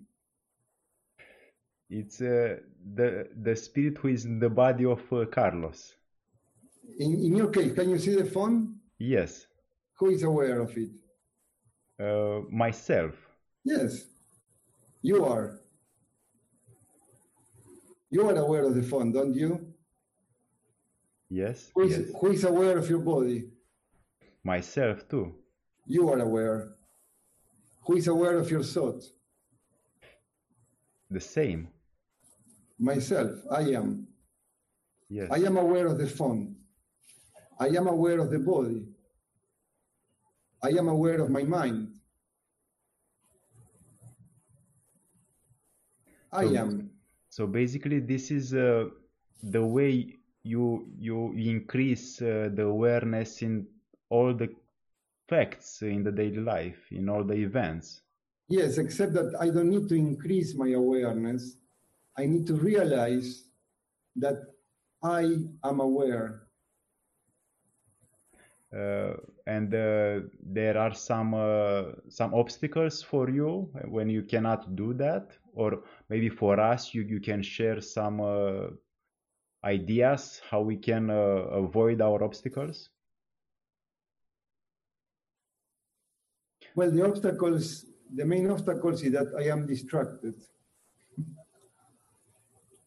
It's 1.90 2.20
uh, 2.20 2.56
the 2.94 3.28
the 3.42 3.54
spirit 3.56 3.98
who 3.98 4.08
is 4.08 4.24
in 4.24 4.38
the 4.38 4.48
body 4.50 4.84
of 4.84 5.00
uh, 5.12 5.24
Carlos. 5.26 5.94
In 6.98 7.12
in 7.26 7.36
your 7.36 7.50
case, 7.50 7.72
can 7.74 7.90
you 7.90 7.98
see 7.98 8.14
the 8.14 8.24
phone? 8.24 8.76
Yes, 8.98 9.46
Who 9.98 10.10
is 10.10 10.22
aware 10.22 10.60
of 10.60 10.76
it? 10.76 10.90
uh, 12.00 12.40
myself. 12.50 13.14
Yes, 13.64 14.04
you 15.04 15.22
are. 15.26 15.60
You 18.10 18.26
are 18.28 18.36
aware 18.36 18.64
of 18.64 18.74
the 18.74 18.82
phone, 18.82 19.12
don't 19.12 19.34
you? 19.34 19.74
Yes. 21.28 21.70
Who 21.74 21.82
is, 21.82 21.98
yes. 21.98 22.08
who 22.18 22.30
is 22.32 22.44
aware 22.44 22.78
of 22.78 22.88
your 22.88 23.00
body? 23.00 23.50
Myself 24.42 25.06
too. 25.06 25.34
You 25.86 26.08
are 26.08 26.20
aware. 26.20 26.76
Who 27.86 27.96
is 27.96 28.08
aware 28.08 28.38
of 28.38 28.50
your 28.50 28.62
thought? 28.62 29.04
The 31.10 31.20
same. 31.20 31.68
Myself. 32.78 33.32
I 33.50 33.60
am. 33.80 34.06
Yes. 35.10 35.28
I 35.30 35.40
am 35.44 35.58
aware 35.58 35.86
of 35.86 35.98
the 35.98 36.06
phone. 36.06 36.56
I 37.60 37.66
am 37.66 37.88
aware 37.88 38.20
of 38.20 38.30
the 38.30 38.38
body. 38.38 38.86
I 40.62 40.68
am 40.68 40.88
aware 40.88 41.20
of 41.20 41.28
my 41.28 41.42
mind. 41.42 41.93
I 46.34 46.46
So- 46.46 46.56
am. 46.56 46.90
So 47.30 47.46
basically, 47.46 48.00
this 48.00 48.30
is 48.30 48.54
uh, 48.54 48.88
the 49.42 49.64
way 49.64 50.18
you 50.42 50.86
you 50.98 51.32
increase 51.32 52.20
uh, 52.22 52.50
the 52.54 52.62
awareness 52.64 53.42
in 53.42 53.66
all 54.10 54.34
the 54.34 54.48
facts 55.28 55.82
in 55.82 56.02
the 56.04 56.12
daily 56.12 56.40
life, 56.40 56.80
in 56.92 57.08
all 57.08 57.24
the 57.24 57.34
events. 57.34 58.02
Yes, 58.48 58.78
except 58.78 59.14
that 59.14 59.34
I 59.40 59.50
don't 59.50 59.70
need 59.70 59.88
to 59.88 59.94
increase 59.96 60.54
my 60.54 60.70
awareness. 60.72 61.56
I 62.16 62.26
need 62.26 62.46
to 62.46 62.54
realize 62.54 63.48
that 64.16 64.38
I 65.02 65.22
am 65.64 65.80
aware. 65.80 66.43
Uh, 68.74 69.14
and 69.46 69.72
uh, 69.72 70.20
there 70.42 70.76
are 70.76 70.92
some 70.92 71.32
uh, 71.32 71.92
some 72.08 72.34
obstacles 72.34 73.02
for 73.02 73.30
you 73.30 73.70
when 73.84 74.10
you 74.10 74.22
cannot 74.22 74.74
do 74.74 74.92
that, 74.94 75.30
or 75.54 75.84
maybe 76.08 76.28
for 76.28 76.58
us, 76.58 76.92
you, 76.92 77.02
you 77.02 77.20
can 77.20 77.40
share 77.40 77.80
some 77.80 78.20
ideas 79.64 80.40
how 80.50 80.60
we 80.60 80.76
can 80.76 81.08
avoid 81.10 82.00
our 82.00 82.24
obstacles. 82.24 82.88
Well, 86.74 86.90
the 86.90 87.04
obstacles, 87.04 87.86
the 88.12 88.24
main 88.24 88.50
obstacles 88.50 89.02
is 89.02 89.12
that 89.12 89.32
I 89.38 89.44
am 89.50 89.66
distracted. 89.66 90.34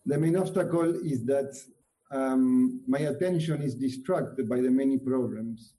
The 0.06 0.17
main 0.17 0.36
obstacle 0.36 0.95
is 1.06 1.23
that 1.26 1.56
um, 2.12 2.82
my 2.88 3.00
attention 3.00 3.62
is 3.62 3.76
distracted 3.76 4.50
by 4.50 4.60
the 4.60 4.69
many 4.69 4.97
problems. 4.97 5.77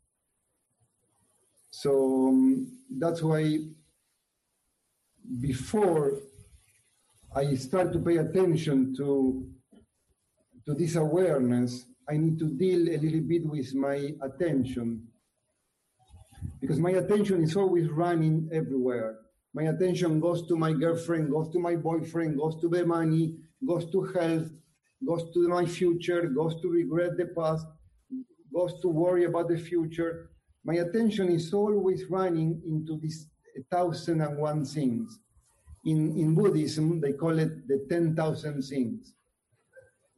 So 1.71 2.29
um, 2.29 2.73
that's 2.91 3.23
why 3.23 3.59
before 5.41 6.21
I 7.35 7.55
start 7.57 7.93
to 7.93 7.99
pay 7.99 8.17
attention 8.17 8.95
to, 8.97 9.47
to 10.67 10.75
this 10.75 10.97
awareness, 10.97 11.85
I 12.09 12.17
need 12.17 12.39
to 12.39 12.49
deal 12.49 12.89
a 12.89 12.97
little 12.97 13.21
bit 13.21 13.47
with 13.47 13.75
my 13.75 14.15
attention 14.23 15.09
because 16.61 16.79
my 16.79 16.91
attention 16.91 17.43
is 17.43 17.55
always 17.57 17.89
running 17.89 18.49
everywhere. 18.53 19.19
My 19.55 19.65
attention 19.65 20.21
goes 20.21 20.47
to 20.49 20.57
my 20.57 20.73
girlfriend, 20.73 21.31
goes 21.31 21.51
to 21.53 21.59
my 21.59 21.77
boyfriend, 21.77 22.39
goes 22.39 22.61
to 22.61 22.69
the 22.69 22.85
money, 22.87 23.37
goes 23.67 23.91
to 23.93 24.03
health, 24.05 24.51
goes 25.07 25.33
to 25.35 25.49
my 25.49 25.67
future, 25.67 26.23
goes 26.27 26.61
to 26.63 26.69
regret 26.69 27.17
the 27.17 27.27
past, 27.27 27.67
goes 28.55 28.81
to 28.81 28.89
worry 28.89 29.25
about 29.25 29.49
the 29.49 29.59
future. 29.59 30.31
My 30.65 30.75
attention 30.75 31.31
is 31.31 31.53
always 31.53 32.05
running 32.11 32.63
into 32.67 32.99
these 33.01 33.29
thousand 33.71 34.21
and 34.21 34.39
one 34.39 34.65
things. 34.65 35.19
In, 35.85 36.17
in 36.17 36.35
Buddhism, 36.35 37.01
they 37.01 37.13
call 37.13 37.39
it 37.39 37.67
the 37.67 37.87
10,000 37.89 38.63
things. 38.63 39.15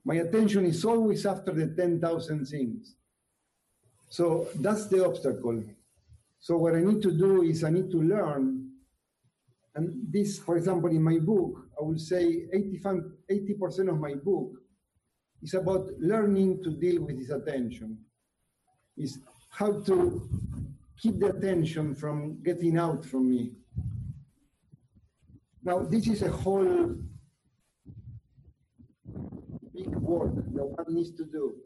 My 0.05 0.17
attention 0.17 0.65
is 0.65 0.85
always 0.85 1.27
after 1.27 1.53
the 1.53 1.69
10,000 1.69 2.47
things. 2.47 2.97
So 4.09 4.49
that's 4.57 4.89
the 4.89 5.05
obstacle. 5.07 5.63
So 6.41 6.57
what 6.57 6.75
I 6.75 6.81
need 6.81 7.03
to 7.03 7.13
do 7.13 7.43
is 7.43 7.63
I 7.63 7.71
need 7.71 7.91
to 7.91 8.03
learn. 8.03 8.71
And 9.75 10.07
this, 10.11 10.39
for 10.39 10.57
example, 10.57 10.91
in 10.91 11.03
my 11.03 11.19
book, 11.19 11.67
I 11.79 11.85
will 11.85 11.99
say 11.99 12.47
85, 12.53 13.03
80% 13.31 13.91
of 13.91 14.01
my 14.01 14.15
book 14.15 14.53
is 15.43 15.55
about 15.55 15.89
learning 16.01 16.63
to 16.65 16.71
deal 16.71 17.03
with 17.03 17.19
this 17.19 17.31
attention. 17.31 17.99
Is 18.97 19.21
how 19.61 19.73
to 19.83 20.27
keep 20.97 21.21
the 21.21 21.27
attention 21.27 21.95
from 21.95 22.43
getting 22.43 22.79
out 22.79 23.05
from 23.05 23.29
me. 23.29 23.53
Now, 25.63 25.81
this 25.81 26.07
is 26.09 26.23
a 26.23 26.31
whole 26.31 26.97
big 29.75 29.95
work 29.97 30.35
that 30.35 30.65
one 30.65 30.87
needs 30.89 31.13
to 31.19 31.25
do 31.27 31.57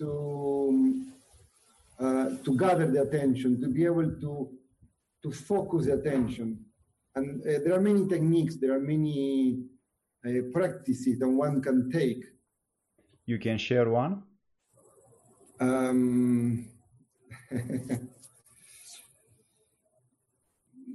to 0.00 0.10
uh, 1.98 2.28
to 2.44 2.50
gather 2.58 2.86
the 2.90 3.00
attention, 3.02 3.60
to 3.62 3.68
be 3.68 3.86
able 3.86 4.10
to 4.24 4.32
to 5.22 5.30
focus 5.32 5.86
the 5.86 5.94
attention. 5.94 6.48
And 7.14 7.40
uh, 7.40 7.60
there 7.64 7.74
are 7.74 7.80
many 7.80 8.06
techniques, 8.06 8.56
there 8.56 8.74
are 8.76 8.84
many 8.94 9.60
uh, 10.26 10.30
practices 10.52 11.18
that 11.20 11.28
one 11.28 11.62
can 11.62 11.90
take. 11.90 12.22
You 13.24 13.38
can 13.38 13.56
share 13.56 13.88
one. 13.88 14.24
Um, 15.60 16.71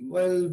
well, 0.04 0.50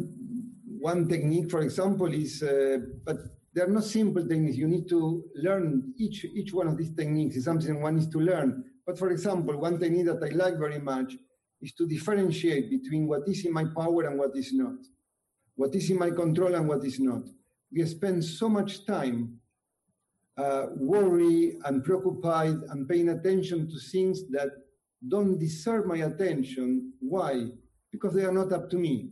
one 0.79 1.07
technique, 1.07 1.49
for 1.49 1.61
example, 1.61 2.13
is, 2.13 2.43
uh, 2.43 2.77
but 3.03 3.17
they're 3.53 3.67
not 3.67 3.83
simple 3.83 4.27
techniques. 4.27 4.57
You 4.57 4.67
need 4.67 4.87
to 4.89 5.23
learn 5.35 5.93
each 5.97 6.25
each 6.25 6.53
one 6.53 6.67
of 6.67 6.77
these 6.77 6.93
techniques 6.93 7.37
is 7.37 7.45
something 7.45 7.81
one 7.81 7.95
needs 7.95 8.11
to 8.11 8.19
learn. 8.19 8.63
But 8.85 8.99
for 8.99 9.09
example, 9.09 9.57
one 9.57 9.79
technique 9.79 10.05
that 10.05 10.21
I 10.23 10.29
like 10.35 10.57
very 10.59 10.79
much 10.79 11.15
is 11.61 11.73
to 11.73 11.87
differentiate 11.87 12.69
between 12.69 13.07
what 13.07 13.27
is 13.27 13.45
in 13.45 13.53
my 13.53 13.65
power 13.65 14.03
and 14.03 14.19
what 14.19 14.35
is 14.35 14.53
not, 14.53 14.75
what 15.55 15.73
is 15.73 15.89
in 15.89 15.97
my 15.97 16.11
control 16.11 16.53
and 16.53 16.67
what 16.67 16.83
is 16.85 16.99
not. 16.99 17.23
We 17.71 17.83
spend 17.85 18.23
so 18.23 18.49
much 18.49 18.85
time 18.85 19.39
uh, 20.37 20.67
worry 20.75 21.57
and 21.63 21.83
preoccupied 21.83 22.57
and 22.69 22.87
paying 22.87 23.09
attention 23.09 23.69
to 23.69 23.79
things 23.79 24.27
that 24.29 24.51
don't 25.07 25.37
deserve 25.39 25.85
my 25.85 25.97
attention. 25.97 26.93
Why? 26.99 27.47
Because 27.91 28.13
they 28.13 28.25
are 28.25 28.31
not 28.31 28.51
up 28.51 28.69
to 28.71 28.77
me. 28.77 29.11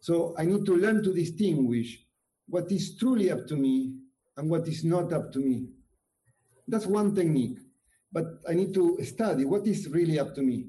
So 0.00 0.34
I 0.38 0.44
need 0.44 0.64
to 0.66 0.76
learn 0.76 1.02
to 1.02 1.12
distinguish 1.12 2.04
what 2.48 2.70
is 2.70 2.96
truly 2.96 3.30
up 3.30 3.46
to 3.48 3.56
me 3.56 3.94
and 4.36 4.48
what 4.48 4.68
is 4.68 4.84
not 4.84 5.12
up 5.12 5.32
to 5.32 5.40
me. 5.40 5.66
That's 6.68 6.86
one 6.86 7.14
technique. 7.14 7.58
But 8.12 8.40
I 8.48 8.54
need 8.54 8.72
to 8.74 8.98
study 9.04 9.44
what 9.44 9.66
is 9.66 9.88
really 9.88 10.18
up 10.18 10.34
to 10.36 10.42
me. 10.42 10.68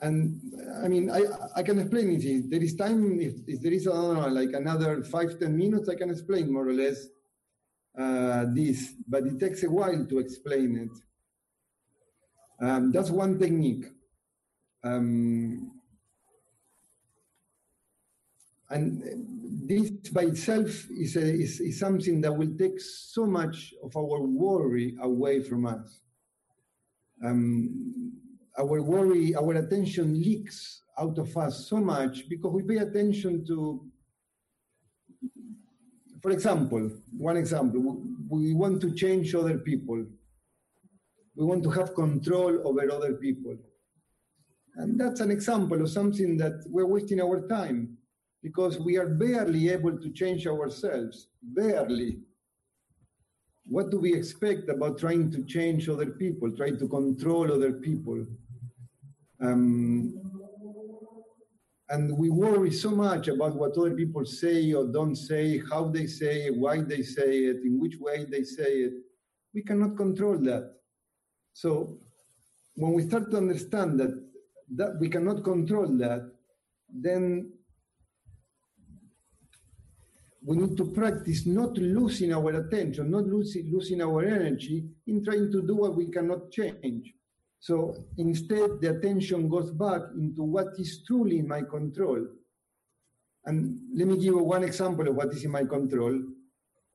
And 0.00 0.40
I 0.82 0.88
mean, 0.88 1.10
I, 1.10 1.24
I 1.56 1.62
can 1.62 1.78
explain 1.78 2.10
it. 2.10 2.24
If 2.24 2.50
there 2.50 2.62
is 2.62 2.74
time, 2.74 3.20
if, 3.20 3.34
if 3.46 3.60
there 3.60 3.72
is, 3.72 3.86
I 3.86 3.92
don't 3.92 4.14
know, 4.14 4.28
like 4.28 4.52
another 4.54 5.02
five, 5.04 5.38
ten 5.38 5.56
minutes, 5.56 5.88
I 5.88 5.94
can 5.94 6.10
explain 6.10 6.52
more 6.52 6.66
or 6.66 6.72
less 6.72 7.06
uh, 7.98 8.46
this, 8.54 8.94
but 9.06 9.24
it 9.24 9.38
takes 9.38 9.62
a 9.62 9.70
while 9.70 10.06
to 10.06 10.18
explain 10.18 10.76
it. 10.76 12.64
Um, 12.64 12.92
that's 12.92 13.10
one 13.10 13.38
technique. 13.38 13.86
Um, 14.84 15.72
and 18.68 19.02
this 19.66 19.90
by 20.10 20.22
itself 20.22 20.68
is, 20.90 21.16
a, 21.16 21.22
is, 21.22 21.60
is 21.60 21.80
something 21.80 22.20
that 22.20 22.32
will 22.32 22.56
take 22.56 22.80
so 22.80 23.26
much 23.26 23.74
of 23.82 23.96
our 23.96 24.20
worry 24.20 24.96
away 25.00 25.42
from 25.42 25.66
us. 25.66 26.00
Um, 27.24 28.12
our 28.58 28.82
worry, 28.82 29.34
our 29.34 29.54
attention 29.54 30.14
leaks 30.20 30.82
out 30.98 31.18
of 31.18 31.36
us 31.36 31.68
so 31.68 31.78
much 31.78 32.28
because 32.28 32.52
we 32.52 32.62
pay 32.62 32.76
attention 32.76 33.44
to, 33.46 33.84
for 36.22 36.30
example, 36.30 36.90
one 37.16 37.36
example, 37.36 38.02
we 38.28 38.52
want 38.54 38.80
to 38.82 38.94
change 38.94 39.34
other 39.34 39.58
people. 39.58 40.04
We 41.34 41.44
want 41.44 41.62
to 41.64 41.70
have 41.70 41.94
control 41.94 42.66
over 42.66 42.90
other 42.92 43.14
people. 43.14 43.56
And 44.76 45.00
that's 45.00 45.20
an 45.20 45.30
example 45.30 45.80
of 45.80 45.90
something 45.90 46.36
that 46.36 46.64
we're 46.66 46.86
wasting 46.86 47.20
our 47.20 47.46
time 47.48 47.96
because 48.42 48.78
we 48.78 48.96
are 48.96 49.06
barely 49.06 49.70
able 49.70 49.98
to 49.98 50.10
change 50.10 50.46
ourselves. 50.46 51.28
Barely. 51.42 52.18
What 53.66 53.90
do 53.90 53.98
we 53.98 54.14
expect 54.14 54.68
about 54.68 54.98
trying 54.98 55.30
to 55.32 55.44
change 55.44 55.88
other 55.88 56.06
people, 56.06 56.50
trying 56.50 56.78
to 56.78 56.88
control 56.88 57.52
other 57.52 57.72
people? 57.72 58.26
Um, 59.40 60.39
and 61.90 62.16
we 62.16 62.30
worry 62.30 62.70
so 62.70 62.90
much 62.90 63.26
about 63.26 63.56
what 63.56 63.76
other 63.76 63.94
people 63.94 64.24
say 64.24 64.72
or 64.72 64.86
don't 64.86 65.16
say, 65.16 65.60
how 65.70 65.88
they 65.88 66.06
say 66.06 66.46
it, 66.46 66.56
why 66.56 66.80
they 66.80 67.02
say 67.02 67.38
it, 67.50 67.62
in 67.64 67.80
which 67.80 67.96
way 67.98 68.24
they 68.24 68.44
say 68.44 68.72
it. 68.86 68.92
We 69.52 69.62
cannot 69.62 69.96
control 69.96 70.38
that. 70.38 70.72
So 71.52 71.98
when 72.76 72.92
we 72.92 73.02
start 73.02 73.32
to 73.32 73.38
understand 73.38 73.98
that, 73.98 74.24
that 74.76 75.00
we 75.00 75.08
cannot 75.08 75.42
control 75.42 75.88
that, 75.98 76.30
then 76.88 77.52
we 80.46 80.56
need 80.58 80.76
to 80.76 80.92
practice 80.92 81.44
not 81.44 81.76
losing 81.76 82.32
our 82.32 82.50
attention, 82.50 83.10
not 83.10 83.26
losing, 83.26 83.68
losing 83.72 84.00
our 84.00 84.22
energy 84.22 84.84
in 85.08 85.24
trying 85.24 85.50
to 85.50 85.60
do 85.60 85.74
what 85.74 85.96
we 85.96 86.06
cannot 86.06 86.52
change. 86.52 87.14
So 87.60 87.94
instead, 88.16 88.80
the 88.80 88.96
attention 88.96 89.48
goes 89.48 89.70
back 89.70 90.00
into 90.16 90.42
what 90.42 90.68
is 90.78 91.04
truly 91.06 91.38
in 91.38 91.46
my 91.46 91.60
control. 91.60 92.26
And 93.44 93.78
let 93.94 94.08
me 94.08 94.14
give 94.16 94.24
you 94.24 94.38
one 94.38 94.64
example 94.64 95.06
of 95.08 95.14
what 95.14 95.32
is 95.32 95.44
in 95.44 95.50
my 95.50 95.64
control. 95.64 96.18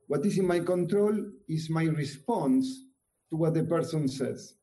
What 0.08 0.26
is 0.26 0.38
in 0.40 0.48
my 0.48 0.60
control 0.60 1.14
is 1.48 1.70
my 1.70 1.84
response 1.84 2.86
to 3.30 3.38
what 3.38 3.54
the 3.54 3.64
person 3.64 4.08
says. 4.08 4.56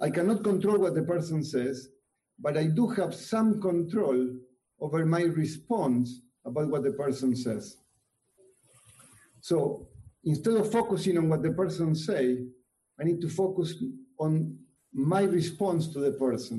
I 0.00 0.10
cannot 0.10 0.44
control 0.44 0.78
what 0.78 0.94
the 0.94 1.02
person 1.02 1.44
says, 1.44 1.88
but 2.38 2.56
I 2.56 2.66
do 2.66 2.88
have 2.88 3.14
some 3.14 3.60
control 3.60 4.28
over 4.80 5.04
my 5.06 5.22
response 5.22 6.22
about 6.44 6.68
what 6.68 6.82
the 6.84 6.92
person 6.92 7.34
says. 7.36 7.76
So 9.40 9.88
instead 10.24 10.54
of 10.54 10.70
focusing 10.70 11.18
on 11.18 11.28
what 11.28 11.42
the 11.42 11.52
person 11.52 11.94
say, 11.94 12.38
I 13.00 13.04
need 13.04 13.20
to 13.20 13.28
focus 13.28 13.74
on 14.24 14.58
my 14.92 15.22
response 15.22 15.88
to 15.92 15.98
the 16.00 16.12
person. 16.12 16.58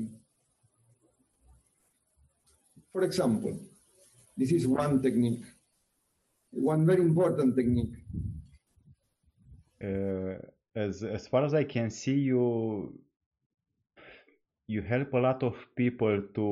For 2.92 3.02
example, 3.02 3.58
this 4.36 4.50
is 4.52 4.66
one 4.66 5.02
technique, 5.02 5.44
one 6.50 6.86
very 6.86 7.02
important 7.02 7.56
technique. 7.56 7.94
Uh, 9.82 10.34
as 10.74 11.02
as 11.02 11.26
far 11.28 11.44
as 11.44 11.54
I 11.54 11.64
can 11.64 11.90
see, 11.90 12.18
you 12.30 12.44
you 14.66 14.80
help 14.82 15.12
a 15.14 15.18
lot 15.18 15.42
of 15.42 15.54
people 15.76 16.22
to 16.36 16.46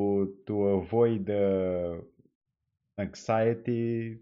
to 0.46 0.54
avoid 0.80 1.30
uh, 1.30 1.94
anxiety, 2.98 4.18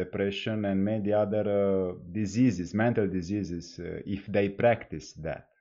depression, 0.00 0.64
and 0.64 0.84
many 0.84 1.12
other 1.12 1.44
uh, 1.48 1.94
diseases, 2.12 2.74
mental 2.74 3.08
diseases, 3.08 3.78
uh, 3.78 4.00
if 4.06 4.26
they 4.26 4.48
practice 4.48 5.12
that. 5.14 5.53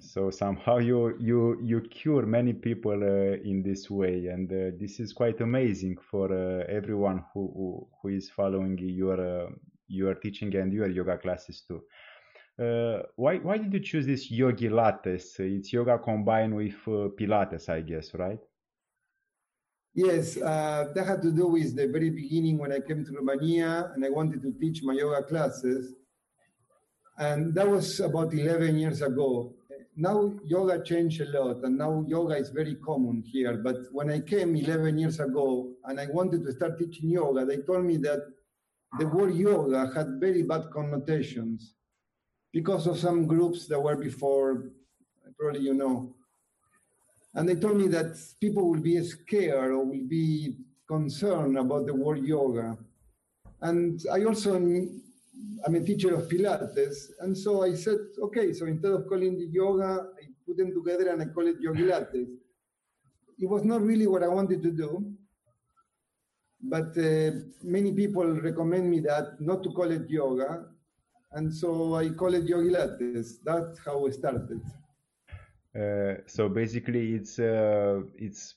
So 0.00 0.30
somehow 0.30 0.78
you 0.90 1.16
you 1.18 1.58
you 1.62 1.80
cure 1.82 2.26
many 2.26 2.52
people 2.52 3.02
uh, 3.02 3.36
in 3.42 3.62
this 3.62 3.90
way, 3.90 4.26
and 4.26 4.50
uh, 4.50 4.76
this 4.78 5.00
is 5.00 5.12
quite 5.12 5.40
amazing 5.40 5.96
for 6.10 6.32
uh, 6.32 6.64
everyone 6.68 7.24
who, 7.32 7.52
who 7.54 7.88
who 8.02 8.08
is 8.08 8.30
following 8.30 8.78
your 8.78 9.50
your 9.88 10.14
teaching 10.14 10.54
and 10.56 10.72
your 10.72 10.88
yoga 10.88 11.18
classes 11.18 11.62
too. 11.66 11.82
Uh, 12.58 13.02
why 13.14 13.36
why 13.36 13.56
did 13.56 13.72
you 13.72 13.80
choose 13.80 14.04
this 14.06 14.30
yogilates? 14.30 15.38
It's 15.38 15.72
yoga 15.72 15.98
combined 15.98 16.56
with 16.56 16.74
uh, 16.88 17.08
Pilates, 17.16 17.68
I 17.68 17.82
guess, 17.82 18.14
right? 18.14 18.40
Yes, 19.94 20.36
uh, 20.36 20.88
that 20.94 21.06
had 21.06 21.22
to 21.22 21.32
do 21.32 21.46
with 21.48 21.74
the 21.76 21.86
very 21.88 22.10
beginning 22.10 22.58
when 22.58 22.72
I 22.72 22.80
came 22.80 23.04
to 23.04 23.12
Romania 23.12 23.92
and 23.94 24.04
I 24.04 24.10
wanted 24.10 24.42
to 24.42 24.52
teach 24.60 24.82
my 24.82 24.92
yoga 24.92 25.22
classes. 25.22 25.94
And 27.18 27.54
that 27.54 27.68
was 27.68 27.98
about 28.00 28.32
11 28.32 28.78
years 28.78 29.02
ago. 29.02 29.54
Now 30.00 30.32
yoga 30.44 30.80
changed 30.84 31.20
a 31.22 31.24
lot 31.24 31.64
and 31.64 31.76
now 31.76 32.04
yoga 32.06 32.36
is 32.36 32.50
very 32.50 32.76
common 32.76 33.20
here. 33.26 33.56
But 33.56 33.78
when 33.90 34.08
I 34.10 34.20
came 34.20 34.54
11 34.54 34.96
years 34.96 35.18
ago 35.18 35.72
and 35.86 35.98
I 35.98 36.06
wanted 36.06 36.44
to 36.44 36.52
start 36.52 36.78
teaching 36.78 37.10
yoga, 37.10 37.44
they 37.44 37.56
told 37.56 37.84
me 37.84 37.96
that 37.98 38.20
the 39.00 39.08
word 39.08 39.34
yoga 39.34 39.90
had 39.92 40.20
very 40.20 40.42
bad 40.42 40.70
connotations 40.72 41.74
because 42.52 42.86
of 42.86 42.96
some 42.96 43.26
groups 43.26 43.66
that 43.66 43.80
were 43.80 43.96
before, 43.96 44.70
probably 45.36 45.62
you 45.62 45.74
know. 45.74 46.14
And 47.34 47.48
they 47.48 47.56
told 47.56 47.76
me 47.76 47.88
that 47.88 48.16
people 48.40 48.70
will 48.70 48.80
be 48.80 49.02
scared 49.02 49.72
or 49.72 49.84
will 49.84 50.06
be 50.06 50.58
concerned 50.86 51.58
about 51.58 51.86
the 51.86 51.94
word 51.94 52.24
yoga. 52.24 52.78
And 53.60 54.00
I 54.12 54.22
also, 54.22 54.54
I'm 55.66 55.74
a 55.74 55.80
teacher 55.80 56.14
of 56.14 56.28
Pilates. 56.28 57.10
And 57.20 57.36
so 57.36 57.62
I 57.62 57.74
said, 57.74 57.98
okay, 58.22 58.52
so 58.52 58.66
instead 58.66 58.92
of 58.92 59.06
calling 59.08 59.40
it 59.40 59.50
yoga, 59.50 60.08
I 60.20 60.26
put 60.46 60.56
them 60.56 60.72
together 60.72 61.10
and 61.10 61.22
I 61.22 61.26
call 61.26 61.46
it 61.46 61.60
Yogilates. 61.60 62.28
It 63.38 63.48
was 63.48 63.64
not 63.64 63.82
really 63.82 64.06
what 64.06 64.22
I 64.22 64.28
wanted 64.28 64.62
to 64.62 64.70
do. 64.70 65.12
But 66.60 66.96
uh, 66.98 67.30
many 67.62 67.92
people 67.92 68.24
recommend 68.40 68.90
me 68.90 69.00
that 69.00 69.40
not 69.40 69.62
to 69.62 69.70
call 69.70 69.90
it 69.90 70.10
yoga 70.10 70.66
and 71.32 71.54
so 71.54 71.94
I 71.94 72.08
call 72.10 72.34
it 72.34 72.46
Yogilates. 72.46 73.38
That's 73.44 73.78
how 73.84 73.98
we 73.98 74.12
started. 74.12 74.60
Uh, 75.78 76.22
so 76.26 76.48
basically, 76.48 77.14
it's 77.14 77.38
uh, 77.38 78.00
it's 78.16 78.54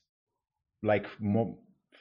like 0.81 1.07
more, 1.19 1.55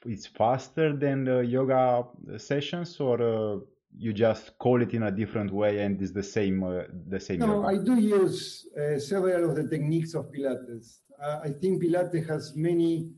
it's 0.07 0.26
faster 0.26 0.96
than 0.96 1.24
the 1.24 1.40
yoga 1.40 2.05
sessions, 2.38 2.98
or 3.01 3.20
uh, 3.20 3.59
you 3.97 4.12
just 4.12 4.57
call 4.59 4.80
it 4.82 4.95
in 4.95 5.03
a 5.05 5.11
different 5.11 5.53
way 5.53 5.80
and 5.80 6.01
it's 6.01 6.12
the 6.12 6.22
same 6.22 6.62
uh, 6.62 6.82
the 7.09 7.20
same. 7.20 7.41
No? 7.41 7.64
I 7.64 7.76
do 7.76 7.97
use 7.99 8.66
uh, 8.76 8.99
several 8.99 9.51
of 9.51 9.57
the 9.57 9.68
techniques 9.68 10.14
of 10.14 10.30
Pilates. 10.32 11.01
Uh, 11.22 11.41
I 11.45 11.51
think 11.51 11.82
Pilates 11.82 12.26
has 12.28 12.55
many. 12.57 13.11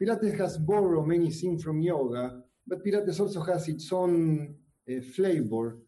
Pilates 0.00 0.36
has 0.38 0.58
borrowed 0.58 1.06
many 1.06 1.30
things 1.30 1.62
from 1.62 1.80
yoga, 1.80 2.42
but 2.66 2.84
Pilates 2.84 3.18
also 3.20 3.40
has 3.42 3.68
its 3.68 3.90
own 3.92 4.54
flavor 5.14 5.78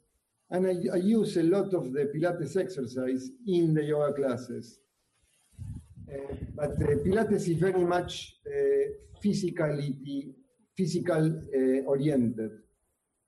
and 0.50 0.66
I, 0.66 0.94
I, 0.94 0.96
use 0.96 1.36
a 1.36 1.42
lot 1.42 1.74
of 1.74 1.92
the 1.92 2.10
Pilates 2.14 2.56
exercise 2.56 3.30
in 3.46 3.74
the 3.74 3.84
yoga 3.84 4.14
classes. 4.14 4.78
Uh, 6.10 6.34
but 6.54 6.70
uh, 6.70 6.96
Pilates 7.04 7.48
is 7.48 7.58
very 7.58 7.84
much 7.84 8.36
uh, 8.46 9.20
physicality, 9.22 10.32
physical 10.76 11.26
uh, 11.26 11.84
oriented. 11.86 12.50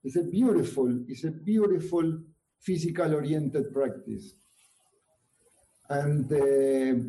It's 0.03 0.15
a 0.15 0.23
beautiful, 0.23 1.03
it's 1.07 1.23
a 1.23 1.31
beautiful 1.31 2.19
physical 2.59 3.13
oriented 3.13 3.73
practice. 3.73 4.33
And 5.89 6.31
uh, 6.31 7.03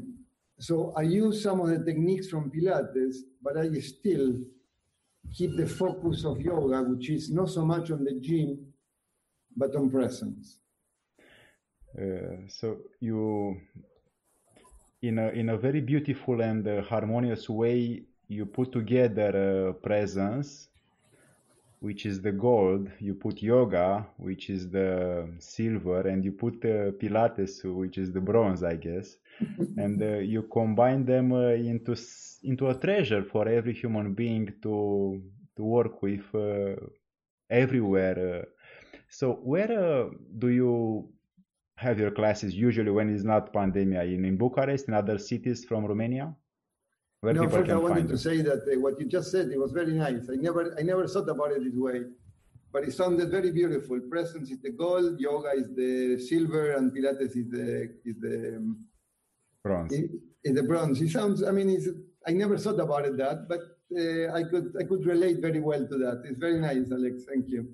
so 0.58 0.92
I 0.96 1.02
use 1.02 1.42
some 1.42 1.60
of 1.60 1.68
the 1.68 1.84
techniques 1.84 2.28
from 2.28 2.50
Pilates, 2.50 3.16
but 3.42 3.56
I 3.56 3.70
still 3.80 4.34
keep 5.32 5.56
the 5.56 5.66
focus 5.66 6.24
of 6.24 6.40
yoga, 6.40 6.82
which 6.82 7.10
is 7.10 7.30
not 7.30 7.48
so 7.50 7.64
much 7.64 7.90
on 7.90 8.04
the 8.04 8.18
gym, 8.20 8.72
but 9.56 9.74
on 9.76 9.90
presence. 9.90 10.58
Uh, 11.96 12.48
so 12.48 12.78
you, 13.00 13.60
in 15.02 15.18
a 15.18 15.28
in 15.28 15.50
a 15.50 15.58
very 15.58 15.80
beautiful 15.80 16.40
and 16.40 16.66
uh, 16.66 16.82
harmonious 16.82 17.48
way, 17.48 18.02
you 18.28 18.46
put 18.46 18.72
together 18.72 19.68
uh, 19.68 19.72
presence, 19.74 20.68
which 21.86 22.06
is 22.06 22.16
the 22.20 22.32
gold. 22.32 22.84
You 22.98 23.14
put 23.14 23.42
yoga, 23.42 24.06
which 24.16 24.44
is 24.48 24.62
the 24.70 25.28
silver, 25.38 26.00
and 26.10 26.24
you 26.24 26.32
put 26.32 26.56
uh, 26.64 26.92
Pilates, 27.00 27.54
which 27.64 27.98
is 27.98 28.12
the 28.12 28.20
bronze, 28.20 28.62
I 28.62 28.76
guess, 28.76 29.16
and 29.82 30.02
uh, 30.02 30.18
you 30.34 30.42
combine 30.58 31.04
them 31.04 31.32
uh, 31.32 31.50
into 31.72 31.94
into 32.44 32.68
a 32.68 32.74
treasure 32.74 33.22
for 33.24 33.48
every 33.48 33.74
human 33.74 34.14
being 34.14 34.46
to 34.62 34.74
to 35.56 35.62
work 35.62 36.02
with 36.02 36.26
everywhere 37.50 38.46
so 39.12 39.34
where 39.44 39.70
uh, 39.70 40.08
do 40.38 40.48
you 40.48 41.06
have 41.76 41.98
your 41.98 42.10
classes 42.10 42.54
usually 42.54 42.90
when 42.90 43.14
it's 43.14 43.24
not 43.24 43.52
pandemic? 43.52 44.08
In, 44.08 44.24
in 44.24 44.38
Bucharest, 44.38 44.88
in 44.88 44.94
other 44.94 45.18
cities 45.18 45.66
from 45.66 45.84
Romania? 45.84 46.34
Where 47.22 47.34
no, 47.34 47.48
first 47.48 47.70
I 47.70 47.76
wanted 47.76 48.08
to 48.08 48.18
say 48.18 48.42
that 48.42 48.62
uh, 48.66 48.80
what 48.80 48.98
you 48.98 49.06
just 49.06 49.30
said, 49.30 49.48
it 49.52 49.58
was 49.58 49.70
very 49.70 49.92
nice. 49.92 50.28
I 50.28 50.34
never, 50.34 50.74
I 50.76 50.82
never 50.82 51.06
thought 51.06 51.28
about 51.28 51.52
it 51.52 51.62
this 51.62 51.76
way, 51.76 52.00
but 52.72 52.82
it 52.82 52.94
sounded 52.94 53.30
very 53.30 53.52
beautiful. 53.52 54.00
Presence 54.10 54.50
is 54.50 54.60
the 54.60 54.72
gold, 54.72 55.20
yoga 55.20 55.52
is 55.52 55.68
the 55.76 56.18
silver, 56.18 56.72
and 56.72 56.90
Pilates 56.90 57.36
is 57.36 57.48
the 57.48 57.94
is 58.04 58.16
the 58.18 58.56
um, 58.56 58.84
bronze. 59.62 59.92
Is 59.92 60.54
the 60.56 60.64
bronze. 60.64 61.00
It 61.00 61.10
sounds. 61.10 61.44
I 61.44 61.52
mean, 61.52 61.70
it's, 61.70 61.86
I 62.26 62.32
never 62.32 62.58
thought 62.58 62.80
about 62.80 63.04
it 63.04 63.16
that, 63.18 63.48
but 63.48 63.60
uh, 63.96 64.34
I 64.34 64.42
could 64.42 64.74
I 64.80 64.82
could 64.82 65.06
relate 65.06 65.38
very 65.38 65.60
well 65.60 65.86
to 65.86 65.98
that. 65.98 66.22
It's 66.24 66.40
very 66.40 66.58
nice, 66.58 66.90
Alex. 66.90 67.22
Thank 67.28 67.48
you. 67.48 67.68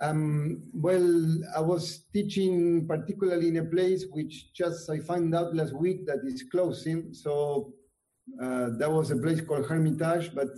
Um, 0.00 0.62
well, 0.72 1.38
I 1.54 1.60
was 1.60 2.04
teaching 2.14 2.88
particularly 2.88 3.48
in 3.48 3.58
a 3.58 3.64
place 3.64 4.06
which 4.10 4.54
just 4.54 4.88
I 4.88 5.00
found 5.00 5.34
out 5.34 5.54
last 5.54 5.74
week 5.74 6.06
that 6.06 6.20
is 6.24 6.44
closing. 6.50 7.12
So 7.12 7.74
uh, 8.42 8.70
that 8.78 8.90
was 8.90 9.10
a 9.10 9.16
place 9.16 9.40
called 9.40 9.66
Hermitage, 9.66 10.34
but 10.34 10.48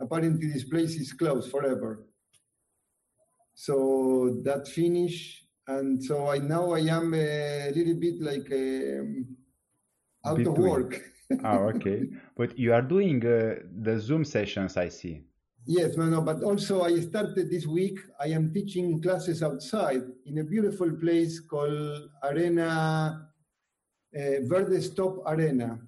apparently 0.00 0.48
this 0.48 0.64
place 0.64 0.96
is 0.96 1.12
closed 1.12 1.50
forever. 1.50 2.04
So 3.54 4.40
that 4.44 4.68
finished, 4.68 5.44
and 5.66 6.02
so 6.02 6.28
I 6.28 6.38
now 6.38 6.72
I 6.72 6.80
am 6.80 7.12
a 7.14 7.72
little 7.74 7.94
bit 7.94 8.20
like 8.20 8.48
um, 8.52 9.36
out 10.24 10.38
Between. 10.38 10.56
of 10.56 10.58
work. 10.58 11.02
oh, 11.44 11.58
okay. 11.74 12.04
But 12.36 12.58
you 12.58 12.72
are 12.72 12.82
doing 12.82 13.24
uh, 13.26 13.56
the 13.82 13.98
Zoom 13.98 14.24
sessions, 14.24 14.76
I 14.76 14.88
see. 14.88 15.24
Yes, 15.66 15.96
no, 15.96 16.06
no, 16.06 16.22
but 16.22 16.42
also 16.42 16.82
I 16.82 16.98
started 17.00 17.50
this 17.50 17.66
week. 17.66 17.98
I 18.18 18.28
am 18.28 18.54
teaching 18.54 19.02
classes 19.02 19.42
outside 19.42 20.02
in 20.24 20.38
a 20.38 20.44
beautiful 20.44 20.90
place 20.92 21.40
called 21.40 22.08
Arena 22.22 23.28
uh, 24.16 24.20
Verde 24.44 24.80
Stop 24.80 25.18
Arena 25.26 25.78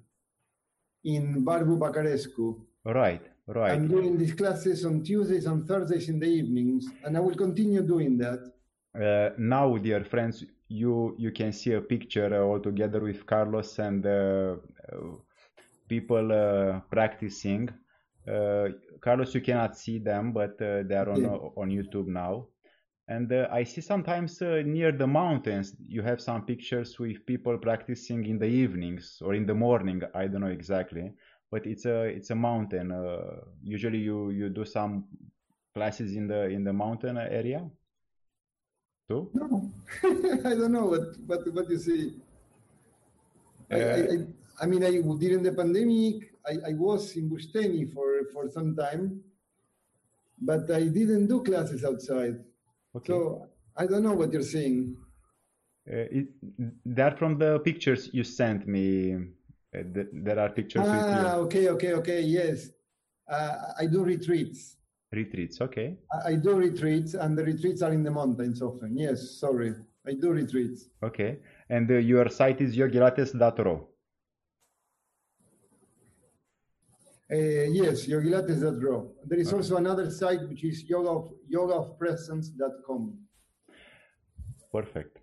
in 1.03 1.43
Barbu 1.43 1.77
Vacarescu. 1.77 2.55
Right, 2.85 3.21
Right. 3.47 3.73
I'm 3.73 3.87
doing 3.87 4.17
these 4.17 4.33
classes 4.33 4.85
on 4.85 5.03
Tuesdays 5.03 5.45
and 5.45 5.67
Thursdays 5.67 6.09
in 6.09 6.19
the 6.19 6.27
evenings, 6.27 6.87
and 7.03 7.17
I 7.17 7.19
will 7.19 7.35
continue 7.35 7.81
doing 7.81 8.17
that. 8.19 8.39
Uh, 8.95 9.33
now, 9.37 9.77
dear 9.77 10.03
friends, 10.05 10.45
you 10.67 11.15
you 11.17 11.31
can 11.31 11.51
see 11.51 11.73
a 11.73 11.81
picture 11.81 12.33
uh, 12.33 12.45
all 12.47 12.59
together 12.59 12.99
with 13.01 13.25
Carlos 13.25 13.79
and 13.79 14.05
uh, 14.05 14.55
uh, 14.91 15.15
people 15.87 16.31
uh, 16.31 16.79
practicing. 16.89 17.69
Uh, 18.27 18.69
Carlos, 19.01 19.33
you 19.35 19.41
cannot 19.41 19.77
see 19.77 19.97
them, 19.99 20.31
but 20.31 20.61
uh, 20.61 20.83
they 20.87 20.95
are 20.95 21.09
on 21.09 21.21
Yeah. 21.21 21.37
on 21.61 21.69
YouTube 21.69 22.07
now. 22.07 22.47
And 23.11 23.29
uh, 23.33 23.49
I 23.51 23.65
see 23.65 23.81
sometimes 23.81 24.41
uh, 24.41 24.61
near 24.65 24.91
the 24.93 25.05
mountains 25.07 25.75
you 25.95 26.01
have 26.01 26.21
some 26.21 26.45
pictures 26.45 26.97
with 26.97 27.25
people 27.25 27.57
practicing 27.57 28.25
in 28.25 28.39
the 28.39 28.45
evenings 28.63 29.21
or 29.25 29.33
in 29.33 29.45
the 29.45 29.53
morning. 29.53 30.01
I 30.15 30.27
don't 30.27 30.39
know 30.45 30.55
exactly, 30.61 31.11
but 31.51 31.65
it's 31.65 31.85
a 31.85 31.97
it's 32.17 32.29
a 32.29 32.35
mountain. 32.35 32.87
Uh, 32.93 33.41
usually 33.63 33.97
you 33.97 34.29
you 34.29 34.47
do 34.49 34.63
some 34.63 34.93
classes 35.75 36.15
in 36.15 36.25
the 36.27 36.41
in 36.55 36.63
the 36.63 36.71
mountain 36.71 37.17
area 37.17 37.61
too. 39.09 39.29
No, 39.33 39.69
I 40.49 40.53
don't 40.59 40.71
know 40.71 40.85
what 40.93 41.05
what 41.27 41.41
what 41.53 41.69
you 41.69 41.79
see. 41.79 42.13
I, 43.71 43.75
I, 43.75 43.99
I- 44.13 44.27
I 44.63 44.67
mean, 44.67 44.83
I 44.83 44.91
during 45.23 45.41
the 45.41 45.53
pandemic, 45.53 46.35
I, 46.45 46.53
I 46.69 46.73
was 46.73 47.15
in 47.17 47.29
Busteni 47.31 47.91
for 47.91 48.07
for 48.31 48.47
some 48.47 48.75
time, 48.75 49.23
but 50.39 50.69
I 50.69 50.83
didn't 50.87 51.25
do 51.27 51.41
classes 51.43 51.83
outside. 51.83 52.37
Okay. 52.95 53.13
So 53.13 53.47
I 53.77 53.85
don't 53.87 54.03
know 54.03 54.13
what 54.13 54.31
you're 54.33 54.41
seeing. 54.41 54.97
Uh, 55.89 56.05
it, 56.11 56.27
that 56.85 57.17
from 57.17 57.37
the 57.37 57.59
pictures 57.59 58.09
you 58.13 58.23
sent 58.23 58.67
me. 58.67 59.15
Uh, 59.73 59.83
th 59.93 60.07
there 60.11 60.37
are 60.37 60.49
pictures 60.49 60.85
Ah, 60.85 61.35
okay, 61.37 61.69
okay, 61.69 61.93
okay. 61.93 62.21
Yes, 62.21 62.71
uh, 63.29 63.73
I 63.79 63.85
do 63.87 64.03
retreats. 64.03 64.75
Retreats, 65.13 65.61
okay. 65.61 65.97
I, 66.11 66.31
I 66.31 66.35
do 66.35 66.55
retreats, 66.55 67.13
and 67.13 67.37
the 67.37 67.43
retreats 67.43 67.81
are 67.81 67.93
in 67.93 68.03
the 68.03 68.11
mountains 68.11 68.61
often. 68.61 68.97
Yes, 68.97 69.39
sorry, 69.39 69.73
I 70.05 70.13
do 70.13 70.31
retreats. 70.31 70.89
Okay. 71.01 71.39
And 71.69 71.89
uh, 71.89 71.95
your 71.95 72.29
site 72.29 72.59
is 72.59 72.75
yogilates.ro. 72.75 73.87
Uh, 77.31 77.37
yes, 77.71 78.07
yogilates.ro. 78.07 79.13
There 79.25 79.39
is 79.39 79.47
Okay. 79.47 79.57
also 79.57 79.77
another 79.77 80.11
site 80.11 80.41
which 80.49 80.63
is 80.65 80.83
yoga 80.89 81.09
of, 81.09 81.31
yogaofpresence.com. 81.49 83.17
Perfect. 84.71 85.17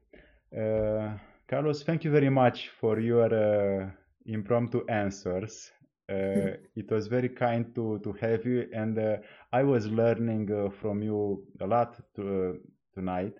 Uh, 0.57 1.19
Carlos, 1.47 1.83
thank 1.83 2.05
you 2.05 2.11
very 2.11 2.31
much 2.31 2.71
for 2.81 2.99
your 2.99 3.33
uh, 3.35 3.91
impromptu 4.25 4.87
answers. 4.89 5.71
Uh, 6.09 6.57
it 6.77 6.91
was 6.91 7.09
very 7.09 7.29
kind 7.29 7.75
to, 7.75 7.99
to 7.99 8.13
have 8.13 8.47
you, 8.47 8.67
and 8.73 8.99
uh, 8.99 9.17
I 9.53 9.63
was 9.63 9.87
learning 9.87 10.51
uh, 10.51 10.71
from 10.71 11.03
you 11.03 11.45
a 11.61 11.67
lot 11.67 12.01
to, 12.17 12.23
uh, 12.23 12.53
tonight. 12.95 13.35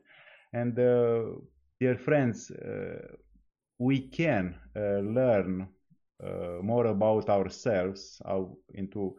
And 0.53 0.79
uh, 0.79 1.39
dear 1.81 1.97
friends, 1.97 2.51
uh, 2.51 3.17
we 3.79 4.01
can 4.01 4.55
uh, 4.77 5.01
learn 5.01 5.69
uh, 6.23 6.63
more 6.63 6.87
about 6.87 7.29
ourselves, 7.29 8.21
how 8.25 8.57
into 8.75 9.17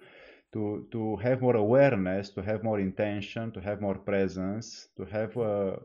to 0.54 0.88
to 0.92 1.16
have 1.18 1.42
more 1.42 1.56
awareness, 1.56 2.30
to 2.32 2.42
have 2.42 2.64
more 2.64 2.80
intention, 2.80 3.52
to 3.52 3.62
have 3.62 3.82
more 3.82 3.96
presence, 3.98 4.90
to 4.98 5.06
have 5.06 5.38
a 5.38 5.80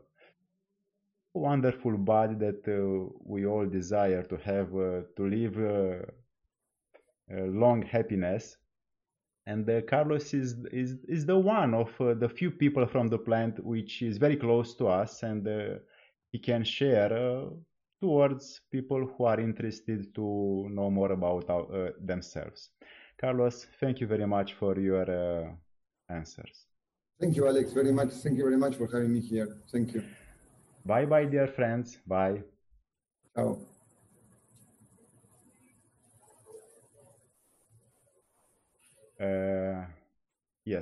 wonderful 1.33 1.97
body 1.97 2.35
that 2.35 2.67
uh, 2.67 3.09
we 3.23 3.45
all 3.45 3.65
desire 3.65 4.23
to 4.23 4.37
have, 4.37 4.73
uh, 4.75 5.01
to 5.17 5.27
live 5.27 5.57
uh, 5.57 6.05
long 7.45 7.81
happiness. 7.81 8.57
And 9.45 9.69
uh, 9.69 9.81
Carlos 9.81 10.33
is, 10.33 10.55
is 10.71 10.95
is 11.07 11.25
the 11.25 11.37
one 11.37 11.75
of 11.75 11.89
uh, 12.01 12.15
the 12.15 12.29
few 12.29 12.49
people 12.49 12.87
from 12.87 13.07
the 13.09 13.19
plant 13.19 13.63
which 13.63 14.01
is 14.01 14.17
very 14.17 14.37
close 14.37 14.75
to 14.75 14.87
us, 14.87 15.21
and 15.21 15.47
uh, 15.47 15.75
he 16.31 16.39
can 16.39 16.63
share 16.63 17.47
towards 18.01 18.61
people 18.71 19.05
who 19.05 19.25
are 19.25 19.39
interested 19.39 20.13
to 20.15 20.67
know 20.69 20.89
more 20.89 21.11
about 21.11 21.49
uh, 21.49 21.89
themselves. 21.99 22.69
Carlos, 23.19 23.67
thank 23.79 24.01
you 24.01 24.07
very 24.07 24.27
much 24.27 24.53
for 24.53 24.77
your 24.79 25.09
uh, 25.09 25.49
answers. 26.09 26.65
Thank 27.19 27.35
you, 27.37 27.47
Alex, 27.47 27.71
very 27.71 27.91
much. 27.91 28.09
Thank 28.09 28.37
you 28.37 28.43
very 28.43 28.57
much 28.57 28.75
for 28.75 28.87
having 28.91 29.13
me 29.13 29.21
here. 29.21 29.57
Thank 29.71 29.93
you. 29.93 30.03
Bye 30.85 31.05
bye, 31.05 31.25
dear 31.25 31.47
friends. 31.47 31.97
Bye. 32.05 32.43
Ciao. 33.35 33.59
Uh, 39.19 39.85